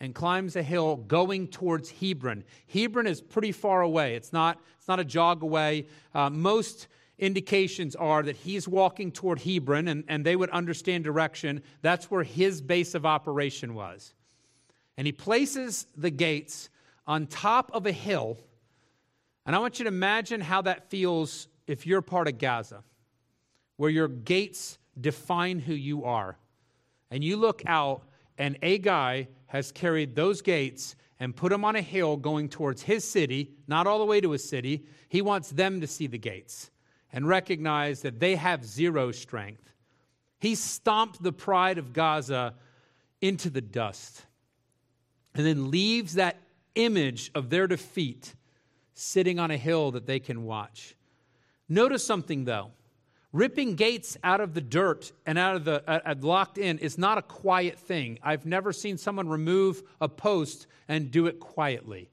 [0.00, 2.42] and climbs a hill going towards Hebron.
[2.72, 4.14] Hebron is pretty far away.
[4.14, 5.86] It's not, it's not a jog away.
[6.14, 11.62] Uh, most indications are that he's walking toward Hebron, and, and they would understand direction.
[11.82, 14.14] That's where his base of operation was.
[14.96, 16.70] And he places the gates
[17.06, 18.38] on top of a hill.
[19.44, 22.82] And I want you to imagine how that feels if you're part of Gaza,
[23.76, 26.36] where your gates define who you are.
[27.10, 28.02] And you look out,
[28.38, 32.82] and a guy has carried those gates and put them on a hill going towards
[32.82, 34.86] his city, not all the way to his city.
[35.08, 36.70] He wants them to see the gates
[37.12, 39.74] and recognize that they have zero strength.
[40.38, 42.54] He stomped the pride of Gaza
[43.20, 44.24] into the dust
[45.34, 46.36] and then leaves that
[46.76, 48.36] image of their defeat
[48.94, 50.94] sitting on a hill that they can watch.
[51.68, 52.70] Notice something though.
[53.32, 56.98] Ripping gates out of the dirt and out of the uh, uh, locked in is
[56.98, 58.18] not a quiet thing.
[58.22, 62.10] I've never seen someone remove a post and do it quietly.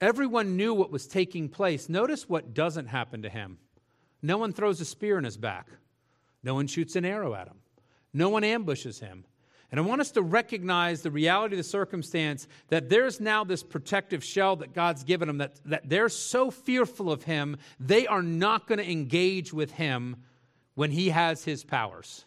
[0.00, 1.88] Everyone knew what was taking place.
[1.88, 3.58] Notice what doesn't happen to him.
[4.20, 5.68] No one throws a spear in his back.
[6.42, 7.58] No one shoots an arrow at him.
[8.12, 9.24] No one ambushes him.
[9.70, 13.62] And I want us to recognize the reality of the circumstance that there's now this
[13.62, 18.22] protective shell that God's given them, that, that they're so fearful of him, they are
[18.22, 20.16] not going to engage with him
[20.74, 22.24] when he has his powers.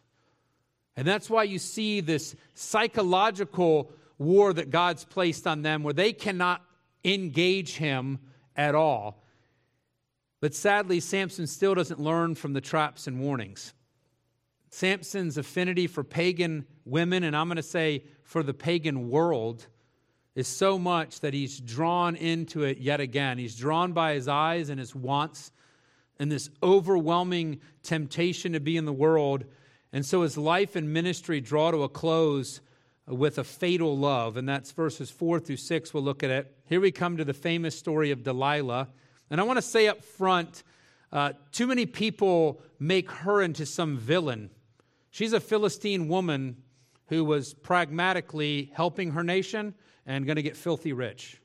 [0.98, 6.12] And that's why you see this psychological war that God's placed on them where they
[6.12, 6.62] cannot
[7.06, 8.20] engage him
[8.58, 9.24] at all.
[10.42, 13.74] But sadly, Samson still doesn't learn from the traps and warnings.
[14.70, 19.68] Samson's affinity for pagan women, and I'm going to say for the pagan world,
[20.36, 23.38] is so much that he's drawn into it yet again.
[23.38, 25.52] He's drawn by his eyes and his wants
[26.20, 29.46] and this overwhelming temptation to be in the world.
[29.92, 32.62] And so his life and ministry draw to a close
[33.08, 34.38] with a fatal love.
[34.38, 35.94] And that's verses four through six.
[35.94, 36.56] We'll look at it.
[36.66, 38.90] Here we come to the famous story of Delilah.
[39.32, 40.64] And I want to say up front
[41.12, 44.52] uh, too many people make her into some villain.
[45.12, 46.58] She's a Philistine woman
[47.08, 49.74] who was pragmatically helping her nation
[50.06, 51.42] and going to get filthy rich.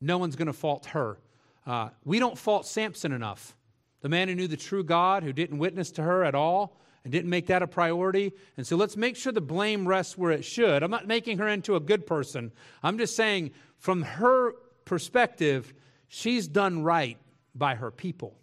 [0.00, 1.18] No one's going to fault her.
[1.64, 3.56] Uh, we don't fault Samson enough.
[4.00, 7.12] The man who knew the true God, who didn't witness to her at all, and
[7.12, 8.32] didn't make that a priority.
[8.56, 10.82] And so let's make sure the blame rests where it should.
[10.82, 12.52] I'm not making her into a good person.
[12.82, 15.72] I'm just saying, from her perspective,
[16.08, 17.18] she's done right
[17.54, 18.34] by her people.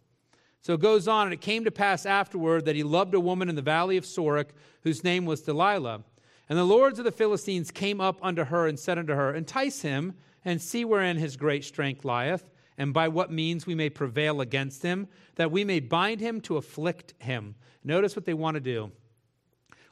[0.61, 3.49] So it goes on, and it came to pass afterward that he loved a woman
[3.49, 4.49] in the valley of Sorek,
[4.83, 6.03] whose name was Delilah.
[6.49, 9.81] And the lords of the Philistines came up unto her and said unto her, Entice
[9.81, 14.41] him, and see wherein his great strength lieth, and by what means we may prevail
[14.41, 17.55] against him, that we may bind him to afflict him.
[17.83, 18.91] Notice what they want to do.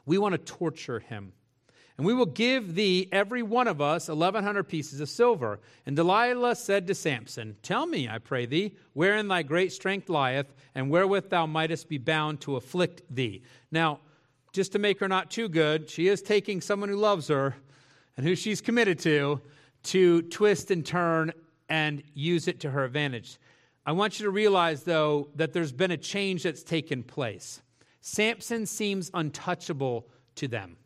[0.04, 1.32] We want to torture him.
[1.98, 5.58] And we will give thee, every one of us, 1,100 pieces of silver.
[5.84, 10.54] And Delilah said to Samson, Tell me, I pray thee, wherein thy great strength lieth,
[10.76, 13.42] and wherewith thou mightest be bound to afflict thee.
[13.72, 13.98] Now,
[14.52, 17.56] just to make her not too good, she is taking someone who loves her
[18.16, 19.40] and who she's committed to
[19.84, 21.32] to twist and turn
[21.68, 23.38] and use it to her advantage.
[23.84, 27.60] I want you to realize, though, that there's been a change that's taken place.
[28.00, 30.06] Samson seems untouchable
[30.36, 30.76] to them.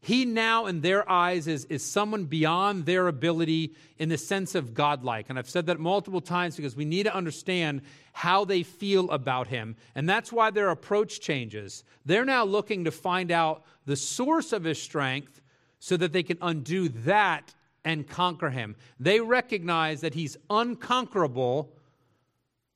[0.00, 4.72] He now, in their eyes, is, is someone beyond their ability in the sense of
[4.72, 5.26] godlike.
[5.28, 7.82] And I've said that multiple times because we need to understand
[8.12, 9.76] how they feel about him.
[9.96, 11.82] And that's why their approach changes.
[12.06, 15.40] They're now looking to find out the source of his strength
[15.80, 18.76] so that they can undo that and conquer him.
[19.00, 21.72] They recognize that he's unconquerable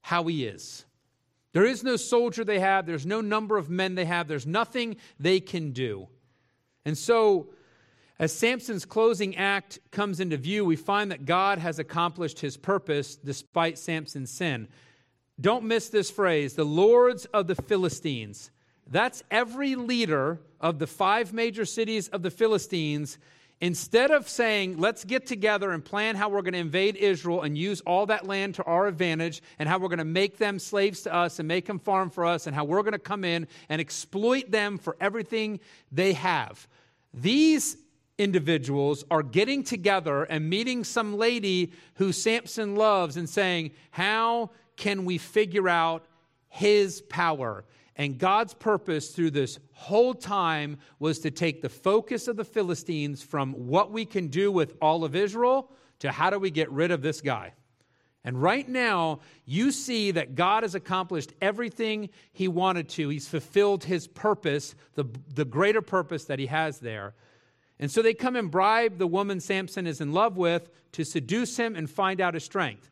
[0.01, 0.85] how he is.
[1.53, 4.97] There is no soldier they have, there's no number of men they have, there's nothing
[5.21, 6.09] they can do.
[6.85, 7.49] And so,
[8.23, 13.17] As Samson's closing act comes into view, we find that God has accomplished his purpose
[13.17, 14.69] despite Samson's sin.
[15.41, 18.53] Don't miss this phrase the lords of the Philistines.
[18.87, 23.19] That's every leader of the five major cities of the Philistines.
[23.63, 27.57] Instead of saying, let's get together and plan how we're going to invade Israel and
[27.57, 31.03] use all that land to our advantage and how we're going to make them slaves
[31.03, 33.47] to us and make them farm for us and how we're going to come in
[33.69, 35.61] and exploit them for everything
[35.93, 36.67] they have.
[37.15, 37.77] These
[38.19, 45.05] individuals are getting together and meeting some lady who Samson loves and saying, How can
[45.05, 46.05] we figure out
[46.53, 47.65] his power?
[47.97, 53.23] And God's purpose through this whole time was to take the focus of the Philistines
[53.23, 56.91] from what we can do with all of Israel to how do we get rid
[56.91, 57.53] of this guy.
[58.25, 63.09] And right now, you see that God has accomplished everything he wanted to.
[63.09, 67.15] He's fulfilled his purpose, the, the greater purpose that he has there.
[67.81, 71.57] And so they come and bribe the woman Samson is in love with to seduce
[71.57, 72.92] him and find out his strength.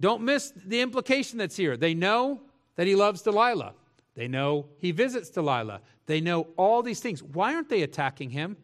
[0.00, 1.76] Don't miss the implication that's here.
[1.76, 2.40] They know
[2.76, 3.74] that he loves Delilah.
[4.14, 5.80] They know he visits Delilah.
[6.06, 7.22] They know all these things.
[7.22, 8.56] Why aren't they attacking him?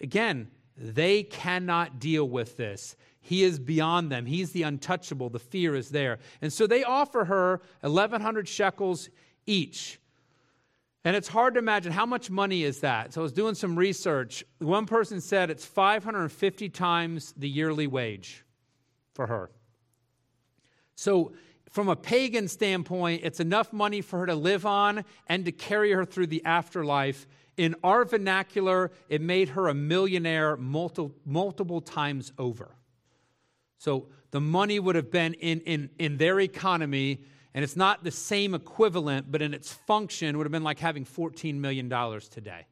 [0.00, 2.96] Again, they cannot deal with this.
[3.20, 4.26] He is beyond them.
[4.26, 5.30] He's the untouchable.
[5.30, 6.18] The fear is there.
[6.40, 9.08] And so they offer her 1,100 shekels
[9.46, 10.00] each.
[11.04, 13.12] And it's hard to imagine how much money is that.
[13.12, 14.44] So I was doing some research.
[14.58, 18.44] One person said it's 550 times the yearly wage
[19.14, 19.50] for her.
[20.94, 21.32] So
[21.70, 25.92] from a pagan standpoint, it's enough money for her to live on and to carry
[25.92, 27.26] her through the afterlife.
[27.56, 32.76] In our vernacular, it made her a millionaire multiple, multiple times over.
[33.78, 37.24] So the money would have been in, in, in their economy,
[37.54, 41.04] and it's not the same equivalent, but in its function, would have been like having
[41.04, 41.88] $14 million
[42.30, 42.66] today.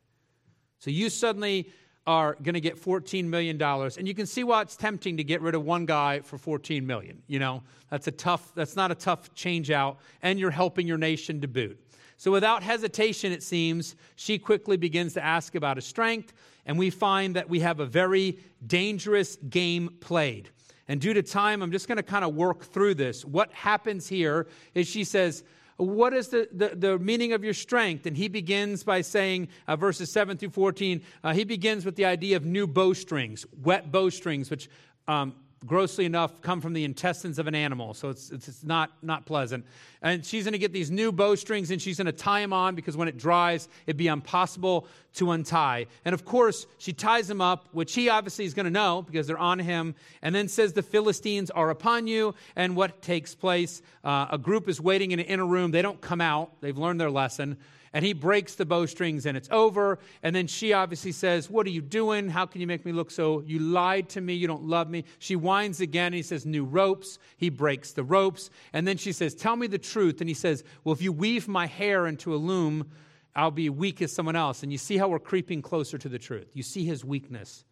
[0.78, 1.70] So you suddenly
[2.06, 3.60] are going to get $14 million.
[3.60, 6.86] And you can see why it's tempting to get rid of one guy for 14
[6.86, 7.22] million.
[7.26, 10.98] You know, that's a tough, that's not a tough change out, and you're helping your
[10.98, 11.78] nation to boot.
[12.16, 16.32] So without hesitation, it seems, she quickly begins to ask about his strength,
[16.66, 20.50] and we find that we have a very dangerous game played.
[20.88, 23.24] And due to time, I'm just going to kind of work through this.
[23.24, 25.44] What happens here is she says,
[25.80, 28.06] what is the, the, the, meaning of your strength?
[28.06, 32.04] And he begins by saying, uh, verses 7 through 14, uh, he begins with the
[32.04, 34.68] idea of new bowstrings, wet bowstrings, which
[35.08, 35.34] um,
[35.66, 37.92] grossly enough, come from the intestines of an animal.
[37.92, 39.66] So it's, it's, not, not pleasant.
[40.00, 42.74] And she's going to get these new bowstrings and she's going to tie them on
[42.74, 45.86] because when it dries, it'd be impossible to untie.
[46.04, 49.26] And of course, she ties them up, which he obviously is going to know because
[49.26, 52.34] they're on him, and then says, The Philistines are upon you.
[52.56, 53.82] And what takes place?
[54.02, 55.72] Uh, a group is waiting in an inner room.
[55.72, 57.58] They don't come out, they've learned their lesson
[57.92, 59.98] and he breaks the bowstrings and it's over.
[60.22, 62.28] And then she obviously says, What are you doing?
[62.28, 63.40] How can you make me look so?
[63.40, 64.34] You lied to me.
[64.34, 65.04] You don't love me.
[65.18, 66.12] She whines again.
[66.12, 67.18] he says, New ropes.
[67.36, 68.50] He breaks the ropes.
[68.72, 70.20] And then she says, Tell me the truth.
[70.20, 72.90] And he says, Well, if you weave my hair into a loom,
[73.34, 74.62] I'll be weak as someone else.
[74.62, 76.50] And you see how we're creeping closer to the truth.
[76.54, 77.64] You see his weakness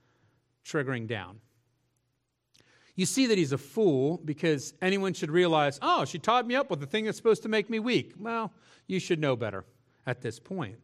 [0.65, 1.39] triggering down.
[2.97, 6.71] You see that he's a fool because anyone should realize, oh, she tied me up
[6.71, 8.15] with the thing that's supposed to make me weak.
[8.19, 8.53] Well,
[8.89, 9.65] you should know better
[10.09, 10.79] at this point.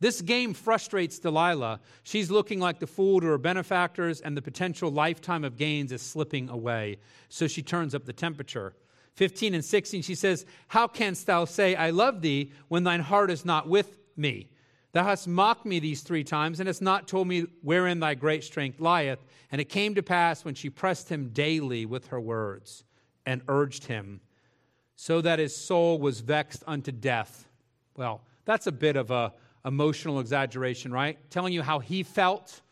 [0.00, 1.80] This game frustrates Delilah.
[2.02, 6.00] She's looking like the fool to her benefactors, and the potential lifetime of gains is
[6.00, 6.96] slipping away.
[7.28, 8.74] So she turns up the temperature.
[9.16, 13.30] 15 and 16, she says, How canst thou say, I love thee, when thine heart
[13.30, 14.50] is not with me?
[14.92, 18.42] Thou hast mocked me these three times, and hast not told me wherein thy great
[18.42, 19.22] strength lieth.
[19.52, 22.84] And it came to pass when she pressed him daily with her words,
[23.26, 24.22] and urged him,
[24.96, 27.46] so that his soul was vexed unto death.
[27.98, 29.32] Well, that's a bit of a
[29.64, 31.18] emotional exaggeration, right?
[31.30, 32.62] Telling you how he felt.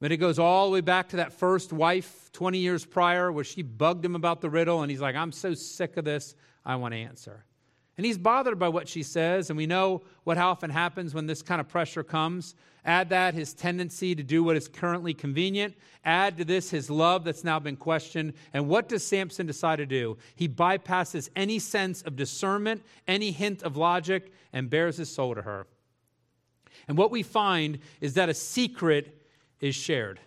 [0.00, 3.44] But it goes all the way back to that first wife 20 years prior where
[3.44, 6.76] she bugged him about the riddle and he's like, I'm so sick of this, I
[6.76, 7.44] want to answer.
[7.96, 11.42] And he's bothered by what she says, and we know what often happens when this
[11.42, 12.54] kind of pressure comes.
[12.84, 15.74] Add that his tendency to do what is currently convenient.
[16.04, 18.32] Add to this his love that's now been questioned.
[18.54, 20.16] And what does Samson decide to do?
[20.34, 25.42] He bypasses any sense of discernment, any hint of logic, and bares his soul to
[25.42, 25.66] her.
[26.88, 29.22] And what we find is that a secret
[29.60, 30.18] is shared.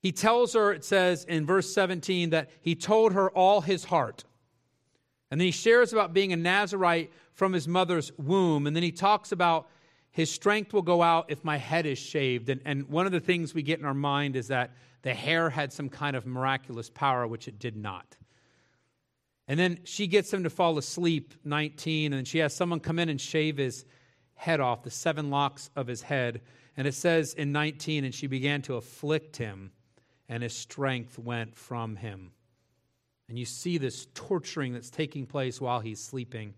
[0.00, 4.24] He tells her, it says in verse 17, that he told her all his heart.
[5.32, 8.66] And then he shares about being a Nazarite from his mother's womb.
[8.66, 9.66] And then he talks about
[10.10, 12.50] his strength will go out if my head is shaved.
[12.50, 15.48] And, and one of the things we get in our mind is that the hair
[15.48, 18.14] had some kind of miraculous power, which it did not.
[19.48, 23.08] And then she gets him to fall asleep, 19, and she has someone come in
[23.08, 23.86] and shave his
[24.34, 26.42] head off, the seven locks of his head.
[26.76, 29.72] And it says in 19, and she began to afflict him,
[30.28, 32.32] and his strength went from him.
[33.32, 36.52] And you see this torturing that's taking place while he's sleeping.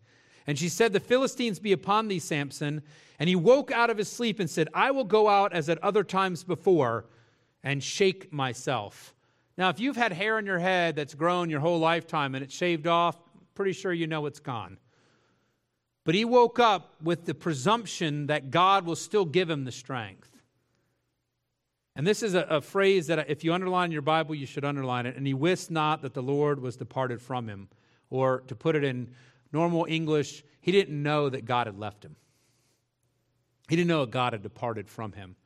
[0.44, 2.82] And she said, The Philistines be upon thee, Samson.
[3.20, 5.80] And he woke out of his sleep and said, I will go out as at
[5.84, 7.04] other times before
[7.62, 9.14] and shake myself.
[9.56, 12.52] Now, if you've had hair on your head that's grown your whole lifetime and it's
[12.52, 13.16] shaved off,
[13.54, 14.78] pretty sure you know it's gone.
[16.02, 20.28] But he woke up with the presumption that God will still give him the strength.
[21.96, 25.06] And this is a, a, phrase that if you underline your Bible, you should underline
[25.06, 25.16] it.
[25.16, 27.68] And he wist not that the Lord was departed from him.
[28.10, 29.12] Or to put it in
[29.52, 32.16] normal English, he didn't know that God had left him.
[33.68, 35.36] He didn't know that God had departed from him.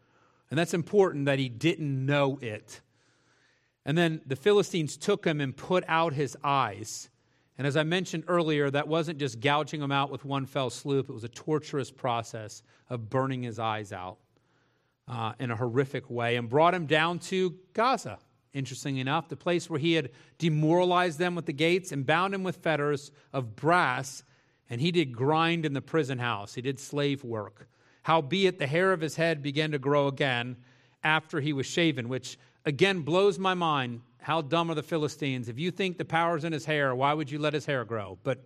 [0.51, 2.81] And that's important that he didn't know it.
[3.85, 7.11] And then the Philistines took him and put out his eyes.
[7.59, 11.11] And as I mentioned earlier, that wasn't just gouging him out with one fell swoop,
[11.11, 14.19] it was a torturous process of burning his eyes out
[15.09, 18.19] uh, in a horrific way and brought him down to Gaza.
[18.53, 22.43] Interestingly enough, the place where he had demoralized them with the gates and bound him
[22.43, 24.23] with fetters of brass,
[24.71, 26.55] and he did grind in the prison house.
[26.55, 27.69] He did slave work.
[28.03, 30.57] Howbeit, the hair of his head began to grow again
[31.05, 34.01] after he was shaven, which again blows my mind.
[34.21, 35.49] How dumb are the Philistines?
[35.49, 38.19] If you think the power's in his hair, why would you let his hair grow?
[38.25, 38.45] But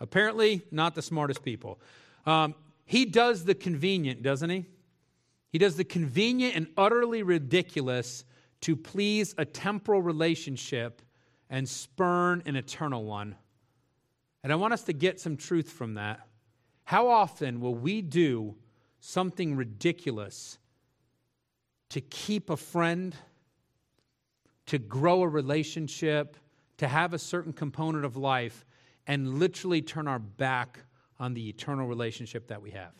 [0.00, 1.78] apparently, not the smartest people.
[2.26, 2.54] Um,
[2.84, 4.66] he does the convenient, doesn't he?
[5.52, 8.24] He does the convenient and utterly ridiculous
[8.62, 11.02] to please a temporal relationship
[11.50, 13.36] and spurn an eternal one.
[14.42, 16.26] And I want us to get some truth from that.
[16.84, 18.56] How often will we do
[18.98, 20.58] something ridiculous
[21.90, 23.14] to keep a friend,
[24.66, 26.38] to grow a relationship,
[26.78, 28.64] to have a certain component of life,
[29.06, 30.78] and literally turn our back
[31.18, 32.94] on the eternal relationship that we have?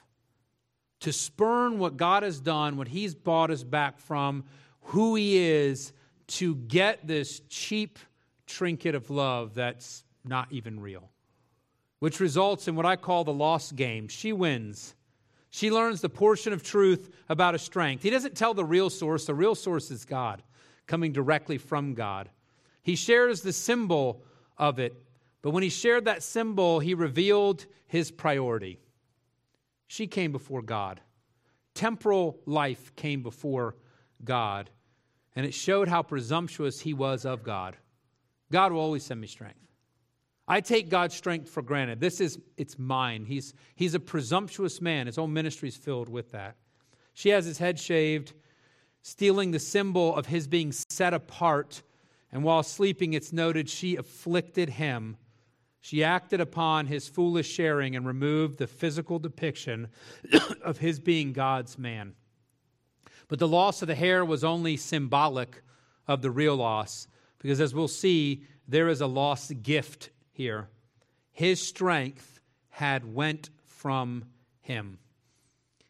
[1.02, 4.44] To spurn what God has done, what He's bought us back from,
[4.80, 5.92] who He is,
[6.28, 7.98] to get this cheap
[8.46, 11.10] trinket of love that's not even real,
[11.98, 14.08] which results in what I call the lost game.
[14.08, 14.94] She wins
[15.54, 18.02] she learns the portion of truth about a strength.
[18.02, 20.42] He doesn't tell the real source, the real source is God,
[20.86, 22.30] coming directly from God.
[22.82, 24.24] He shares the symbol
[24.56, 24.94] of it,
[25.42, 28.80] but when he shared that symbol, he revealed his priority.
[29.92, 31.02] She came before God.
[31.74, 33.76] Temporal life came before
[34.24, 34.70] God,
[35.36, 37.76] and it showed how presumptuous he was of God.
[38.50, 39.60] God will always send me strength.
[40.48, 42.00] I take God's strength for granted.
[42.00, 43.26] This is, it's mine.
[43.26, 45.08] He's, he's a presumptuous man.
[45.08, 46.56] His whole ministry is filled with that.
[47.12, 48.32] She has his head shaved,
[49.02, 51.82] stealing the symbol of his being set apart.
[52.32, 55.18] And while sleeping, it's noted she afflicted him.
[55.82, 59.88] She acted upon his foolish sharing and removed the physical depiction
[60.62, 62.14] of his being God's man.
[63.26, 65.60] But the loss of the hair was only symbolic
[66.06, 67.08] of the real loss,
[67.40, 70.68] because as we'll see, there is a lost gift here,
[71.32, 74.24] his strength had went from
[74.60, 74.98] him.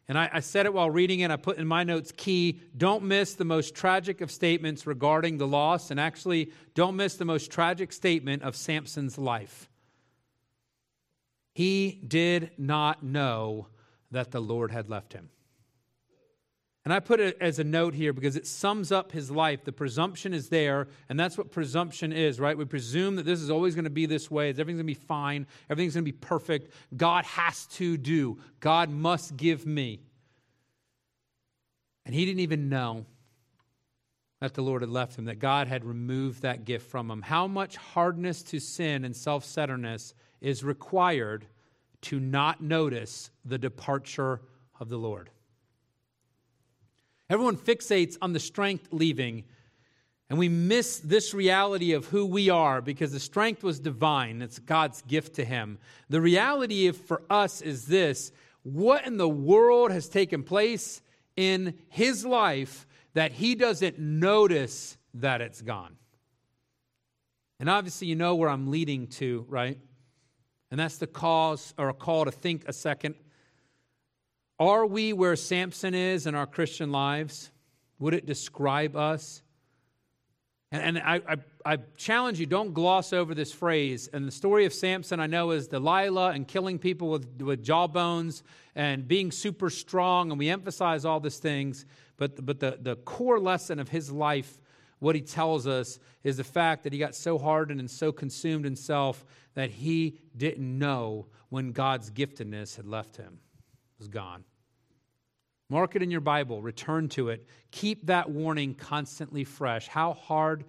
[0.07, 1.31] And I, I, said it while reading it.
[1.31, 5.47] I put in my notes key don't miss the most tragic of statements regarding the
[5.47, 9.69] loss, and actually, don't miss the most tragic statement of Samson's life.
[11.53, 13.67] He did not know
[14.11, 15.29] that the Lord had left him.
[16.85, 19.63] And I put it as a note here because it sums up his life.
[19.63, 22.57] The presumption is there, and that's what presumption is, right?
[22.57, 24.93] We presume that this is always going to be this way, everything's going to be
[25.07, 26.73] fine, everything's going to be perfect.
[26.97, 30.01] God has to do, God must give me.
[32.05, 33.05] And he didn't even know
[34.41, 37.21] that the Lord had left him, that God had removed that gift from him.
[37.21, 40.13] How much hardness to sin and self centeredness
[40.43, 41.47] is required
[42.01, 44.41] to not notice the departure
[44.79, 45.31] of the Lord?
[47.29, 49.45] Everyone fixates on the strength leaving,
[50.29, 54.41] and we miss this reality of who we are because the strength was divine.
[54.41, 55.79] It's God's gift to him.
[56.09, 58.31] The reality for us is this
[58.61, 61.01] what in the world has taken place
[61.35, 65.95] in his life that he doesn't notice that it's gone?
[67.59, 69.79] And obviously, you know where I'm leading to, right?
[70.73, 73.13] And that's the cause or a call to think a second
[74.59, 77.51] are we where Samson is in our Christian lives?
[77.99, 79.43] Would it describe us?
[80.71, 84.09] And, and I, I, I, challenge you, don't gloss over this phrase.
[84.11, 88.43] And the story of Samson, I know, is Delilah and killing people with, with jawbones
[88.73, 90.31] and being super strong.
[90.31, 91.85] And we emphasize all these things.
[92.17, 94.57] But, but the, the core lesson of his life,
[95.03, 98.65] what he tells us, is the fact that he got so hardened and so consumed
[98.65, 103.39] in self that he didn't know when God's giftedness had left him
[103.99, 104.45] was gone.
[105.69, 107.47] Mark it in your Bible, return to it.
[107.71, 109.87] Keep that warning constantly fresh.
[109.87, 110.63] How hard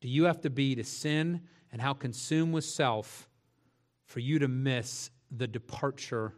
[0.00, 1.40] do you have to be to sin
[1.72, 3.28] and how consumed with self
[4.06, 6.32] for you to miss the departure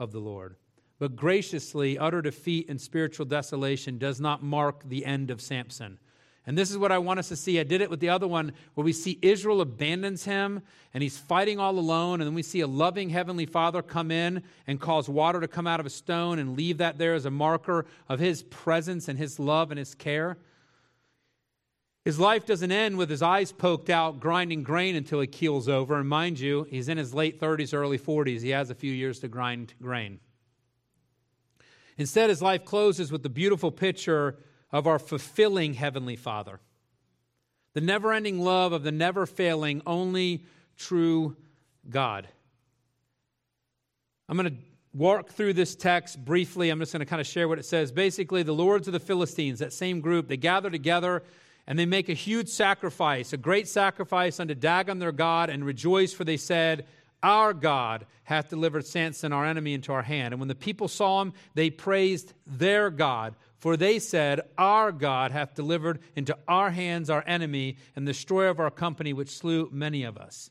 [0.00, 0.56] of the Lord?
[0.98, 5.98] But graciously, utter defeat and spiritual desolation does not mark the end of Samson.
[6.46, 7.58] And this is what I want us to see.
[7.58, 10.62] I did it with the other one where we see Israel abandons him
[10.94, 12.20] and he's fighting all alone.
[12.20, 15.66] And then we see a loving heavenly father come in and cause water to come
[15.66, 19.18] out of a stone and leave that there as a marker of his presence and
[19.18, 20.38] his love and his care.
[22.04, 25.98] His life doesn't end with his eyes poked out, grinding grain until he keels over.
[25.98, 28.42] And mind you, he's in his late 30s, early 40s.
[28.42, 30.20] He has a few years to grind grain.
[31.98, 34.38] Instead, his life closes with the beautiful picture
[34.72, 36.60] of our fulfilling Heavenly Father.
[37.74, 40.44] The never ending love of the never failing, only
[40.76, 41.36] true
[41.88, 42.26] God.
[44.28, 44.56] I'm going to
[44.92, 46.70] walk through this text briefly.
[46.70, 47.92] I'm just going to kind of share what it says.
[47.92, 51.22] Basically, the lords of the Philistines, that same group, they gather together
[51.66, 56.12] and they make a huge sacrifice, a great sacrifice unto Dagon their God, and rejoice,
[56.12, 56.86] for they said,
[57.22, 60.32] Our God hath delivered Samson, our enemy, into our hand.
[60.32, 65.30] And when the people saw him, they praised their God for they said, Our God
[65.30, 69.68] hath delivered into our hands our enemy and the destroyer of our company, which slew
[69.72, 70.50] many of us.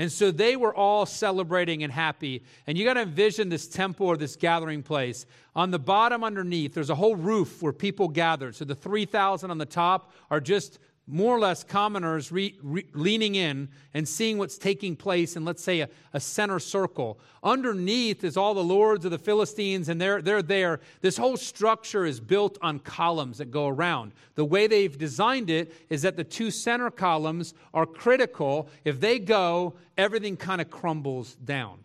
[0.00, 2.44] And so they were all celebrating and happy.
[2.68, 5.26] And you got to envision this temple or this gathering place.
[5.56, 8.54] On the bottom underneath, there's a whole roof where people gathered.
[8.54, 10.78] So the 3,000 on the top are just
[11.08, 15.64] more or less commoners re, re, leaning in and seeing what's taking place in, let's
[15.64, 17.18] say, a, a, center circle.
[17.42, 20.80] Underneath is all the lords of the Philistines, and they're, they're there.
[21.00, 24.12] This whole structure is built on columns that go around.
[24.34, 28.68] The way they've designed it is that the two center columns are critical.
[28.84, 31.84] If they go, everything kind of crumbles down.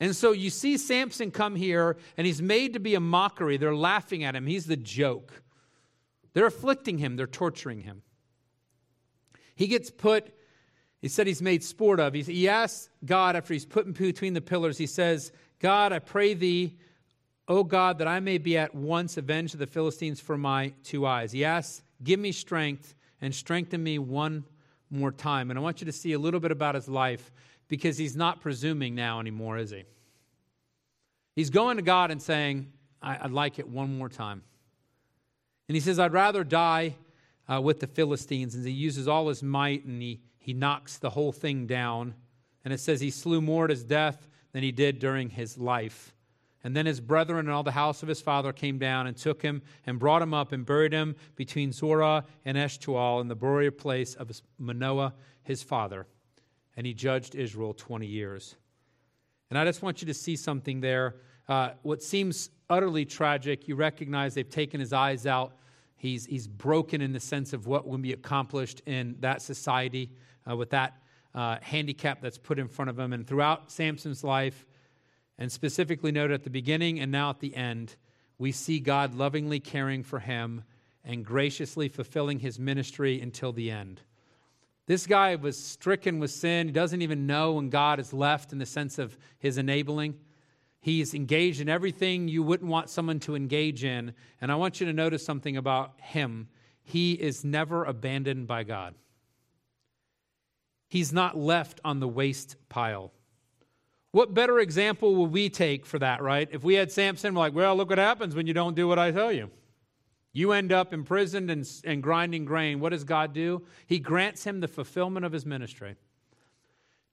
[0.00, 3.58] And so you see Samson come here, and he's made to be a mockery.
[3.58, 5.42] They're laughing at him, he's the joke.
[6.32, 8.02] They're afflicting him, they're torturing him.
[9.54, 10.32] He gets put,
[11.00, 12.14] he said he's made sport of.
[12.14, 16.34] He asks God after he's put in between the pillars, he says, God, I pray
[16.34, 16.76] thee,
[17.46, 21.06] O God, that I may be at once avenged of the Philistines for my two
[21.06, 21.32] eyes.
[21.32, 24.44] He asks, Give me strength and strengthen me one
[24.90, 25.50] more time.
[25.50, 27.32] And I want you to see a little bit about his life
[27.68, 29.84] because he's not presuming now anymore, is he?
[31.34, 34.42] He's going to God and saying, I'd like it one more time.
[35.68, 36.94] And he says, I'd rather die
[37.52, 41.10] uh, with the Philistines, and he uses all his might and he, he knocks the
[41.10, 42.14] whole thing down.
[42.64, 46.14] And it says he slew more at his death than he did during his life.
[46.62, 49.42] And then his brethren and all the house of his father came down and took
[49.42, 53.70] him and brought him up and buried him between Zorah and Eshtaol in the burial
[53.70, 56.06] place of Manoah, his father.
[56.74, 58.56] And he judged Israel 20 years.
[59.50, 61.16] And I just want you to see something there.
[61.46, 65.56] Uh, what seems utterly tragic, you recognize they've taken his eyes out
[66.04, 70.10] He's, he's broken in the sense of what will be accomplished in that society
[70.46, 70.98] uh, with that
[71.34, 73.14] uh, handicap that's put in front of him.
[73.14, 74.66] And throughout Samson's life,
[75.38, 77.96] and specifically noted at the beginning and now at the end,
[78.36, 80.64] we see God lovingly caring for him
[81.06, 84.02] and graciously fulfilling his ministry until the end.
[84.84, 86.66] This guy was stricken with sin.
[86.66, 90.16] He doesn't even know when God is left in the sense of his enabling.
[90.84, 94.12] He's engaged in everything you wouldn't want someone to engage in.
[94.42, 96.46] And I want you to notice something about him.
[96.82, 98.94] He is never abandoned by God.
[100.86, 103.12] He's not left on the waste pile.
[104.10, 106.50] What better example would we take for that, right?
[106.52, 108.98] If we had Samson, we're like, well, look what happens when you don't do what
[108.98, 109.50] I tell you.
[110.34, 112.78] You end up imprisoned and, and grinding grain.
[112.78, 113.62] What does God do?
[113.86, 115.96] He grants him the fulfillment of his ministry.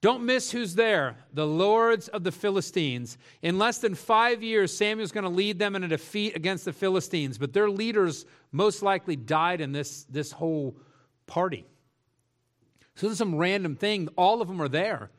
[0.02, 3.20] Don't miss who's there the lords of the Philistines.
[3.44, 6.74] In less than five years, Samuel's going to lead them in a defeat against the
[6.74, 10.76] Philistines, but their leaders most likely died in this, this whole
[11.28, 11.66] party.
[12.96, 14.10] So this is some random thing.
[14.18, 15.12] All of them are there.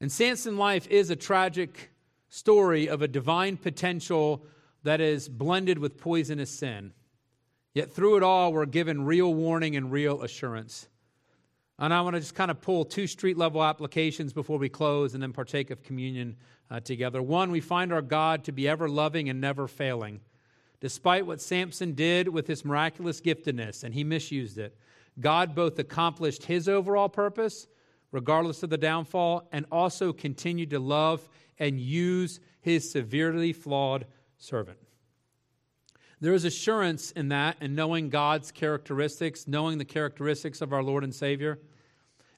[0.00, 1.90] And Samson's life is a tragic
[2.30, 4.44] story of a divine potential
[4.84, 6.92] that is blended with poisonous sin.
[7.74, 10.88] Yet through it all, we're given real warning and real assurance.
[11.78, 15.14] And I want to just kind of pull two street level applications before we close
[15.14, 16.36] and then partake of communion
[16.70, 17.22] uh, together.
[17.22, 20.20] One, we find our God to be ever loving and never failing.
[20.80, 24.76] Despite what Samson did with his miraculous giftedness, and he misused it,
[25.20, 27.66] God both accomplished his overall purpose,
[28.12, 34.06] regardless of the downfall, and also continued to love and use his severely flawed
[34.36, 34.78] servant.
[36.20, 41.04] There is assurance in that and knowing God's characteristics, knowing the characteristics of our Lord
[41.04, 41.58] and Savior.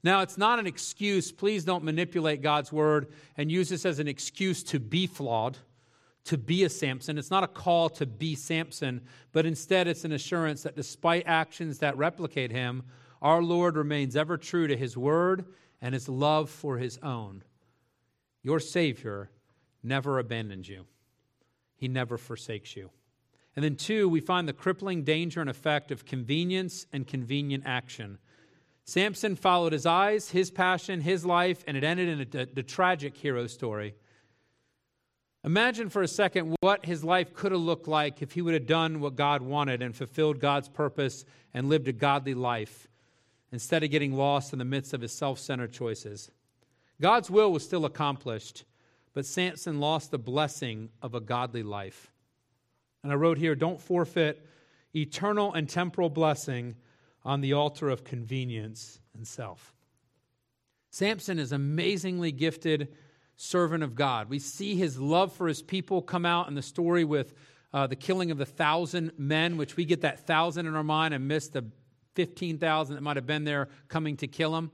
[0.03, 1.31] Now, it's not an excuse.
[1.33, 5.59] Please don't manipulate God's word and use this as an excuse to be flawed,
[6.25, 7.19] to be a Samson.
[7.19, 9.03] It's not a call to be Samson,
[9.33, 12.83] but instead it's an assurance that despite actions that replicate him,
[13.23, 15.45] our Lord remains ever true to his word
[15.83, 17.43] and his love for his own.
[18.43, 19.31] Your Savior
[19.83, 20.87] never abandons you,
[21.77, 22.91] he never forsakes you.
[23.61, 28.17] And then, two, we find the crippling danger and effect of convenience and convenient action.
[28.87, 33.15] Samson followed his eyes, his passion, his life, and it ended in a, the tragic
[33.15, 33.95] hero story.
[35.45, 38.65] Imagine for a second what his life could have looked like if he would have
[38.65, 42.89] done what God wanted and fulfilled God's purpose and lived a godly life
[43.53, 46.31] instead of getting lost in the midst of his self centered choices.
[46.99, 48.65] God's will was still accomplished,
[49.13, 52.11] but Samson lost the blessing of a godly life.
[53.03, 54.47] And I wrote here don't forfeit
[54.95, 56.77] eternal and temporal blessing
[57.25, 59.75] on the altar of convenience and self.
[60.91, 62.89] Samson is amazingly gifted
[63.37, 64.29] servant of God.
[64.29, 67.33] We see his love for his people come out in the story with
[67.73, 71.15] uh, the killing of the thousand men, which we get that thousand in our mind
[71.15, 71.65] and miss the
[72.17, 74.71] 15,000 that might have been there coming to kill him.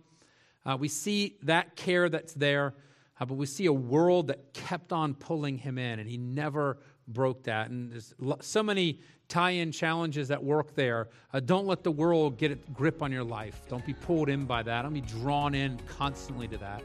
[0.65, 2.75] Uh, we see that care that's there,
[3.21, 6.79] uh, but we see a world that kept on pulling him in, and he never
[7.09, 7.71] broke that.
[7.71, 11.09] And there's so many tie in challenges that work there.
[11.33, 13.63] Uh, don't let the world get a grip on your life.
[13.69, 14.83] Don't be pulled in by that.
[14.83, 16.83] Don't be drawn in constantly to that.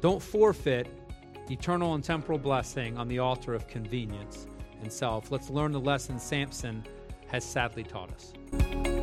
[0.00, 0.88] Don't forfeit
[1.50, 4.46] eternal and temporal blessing on the altar of convenience
[4.80, 5.30] and self.
[5.30, 6.84] Let's learn the lesson Samson
[7.28, 9.01] has sadly taught us.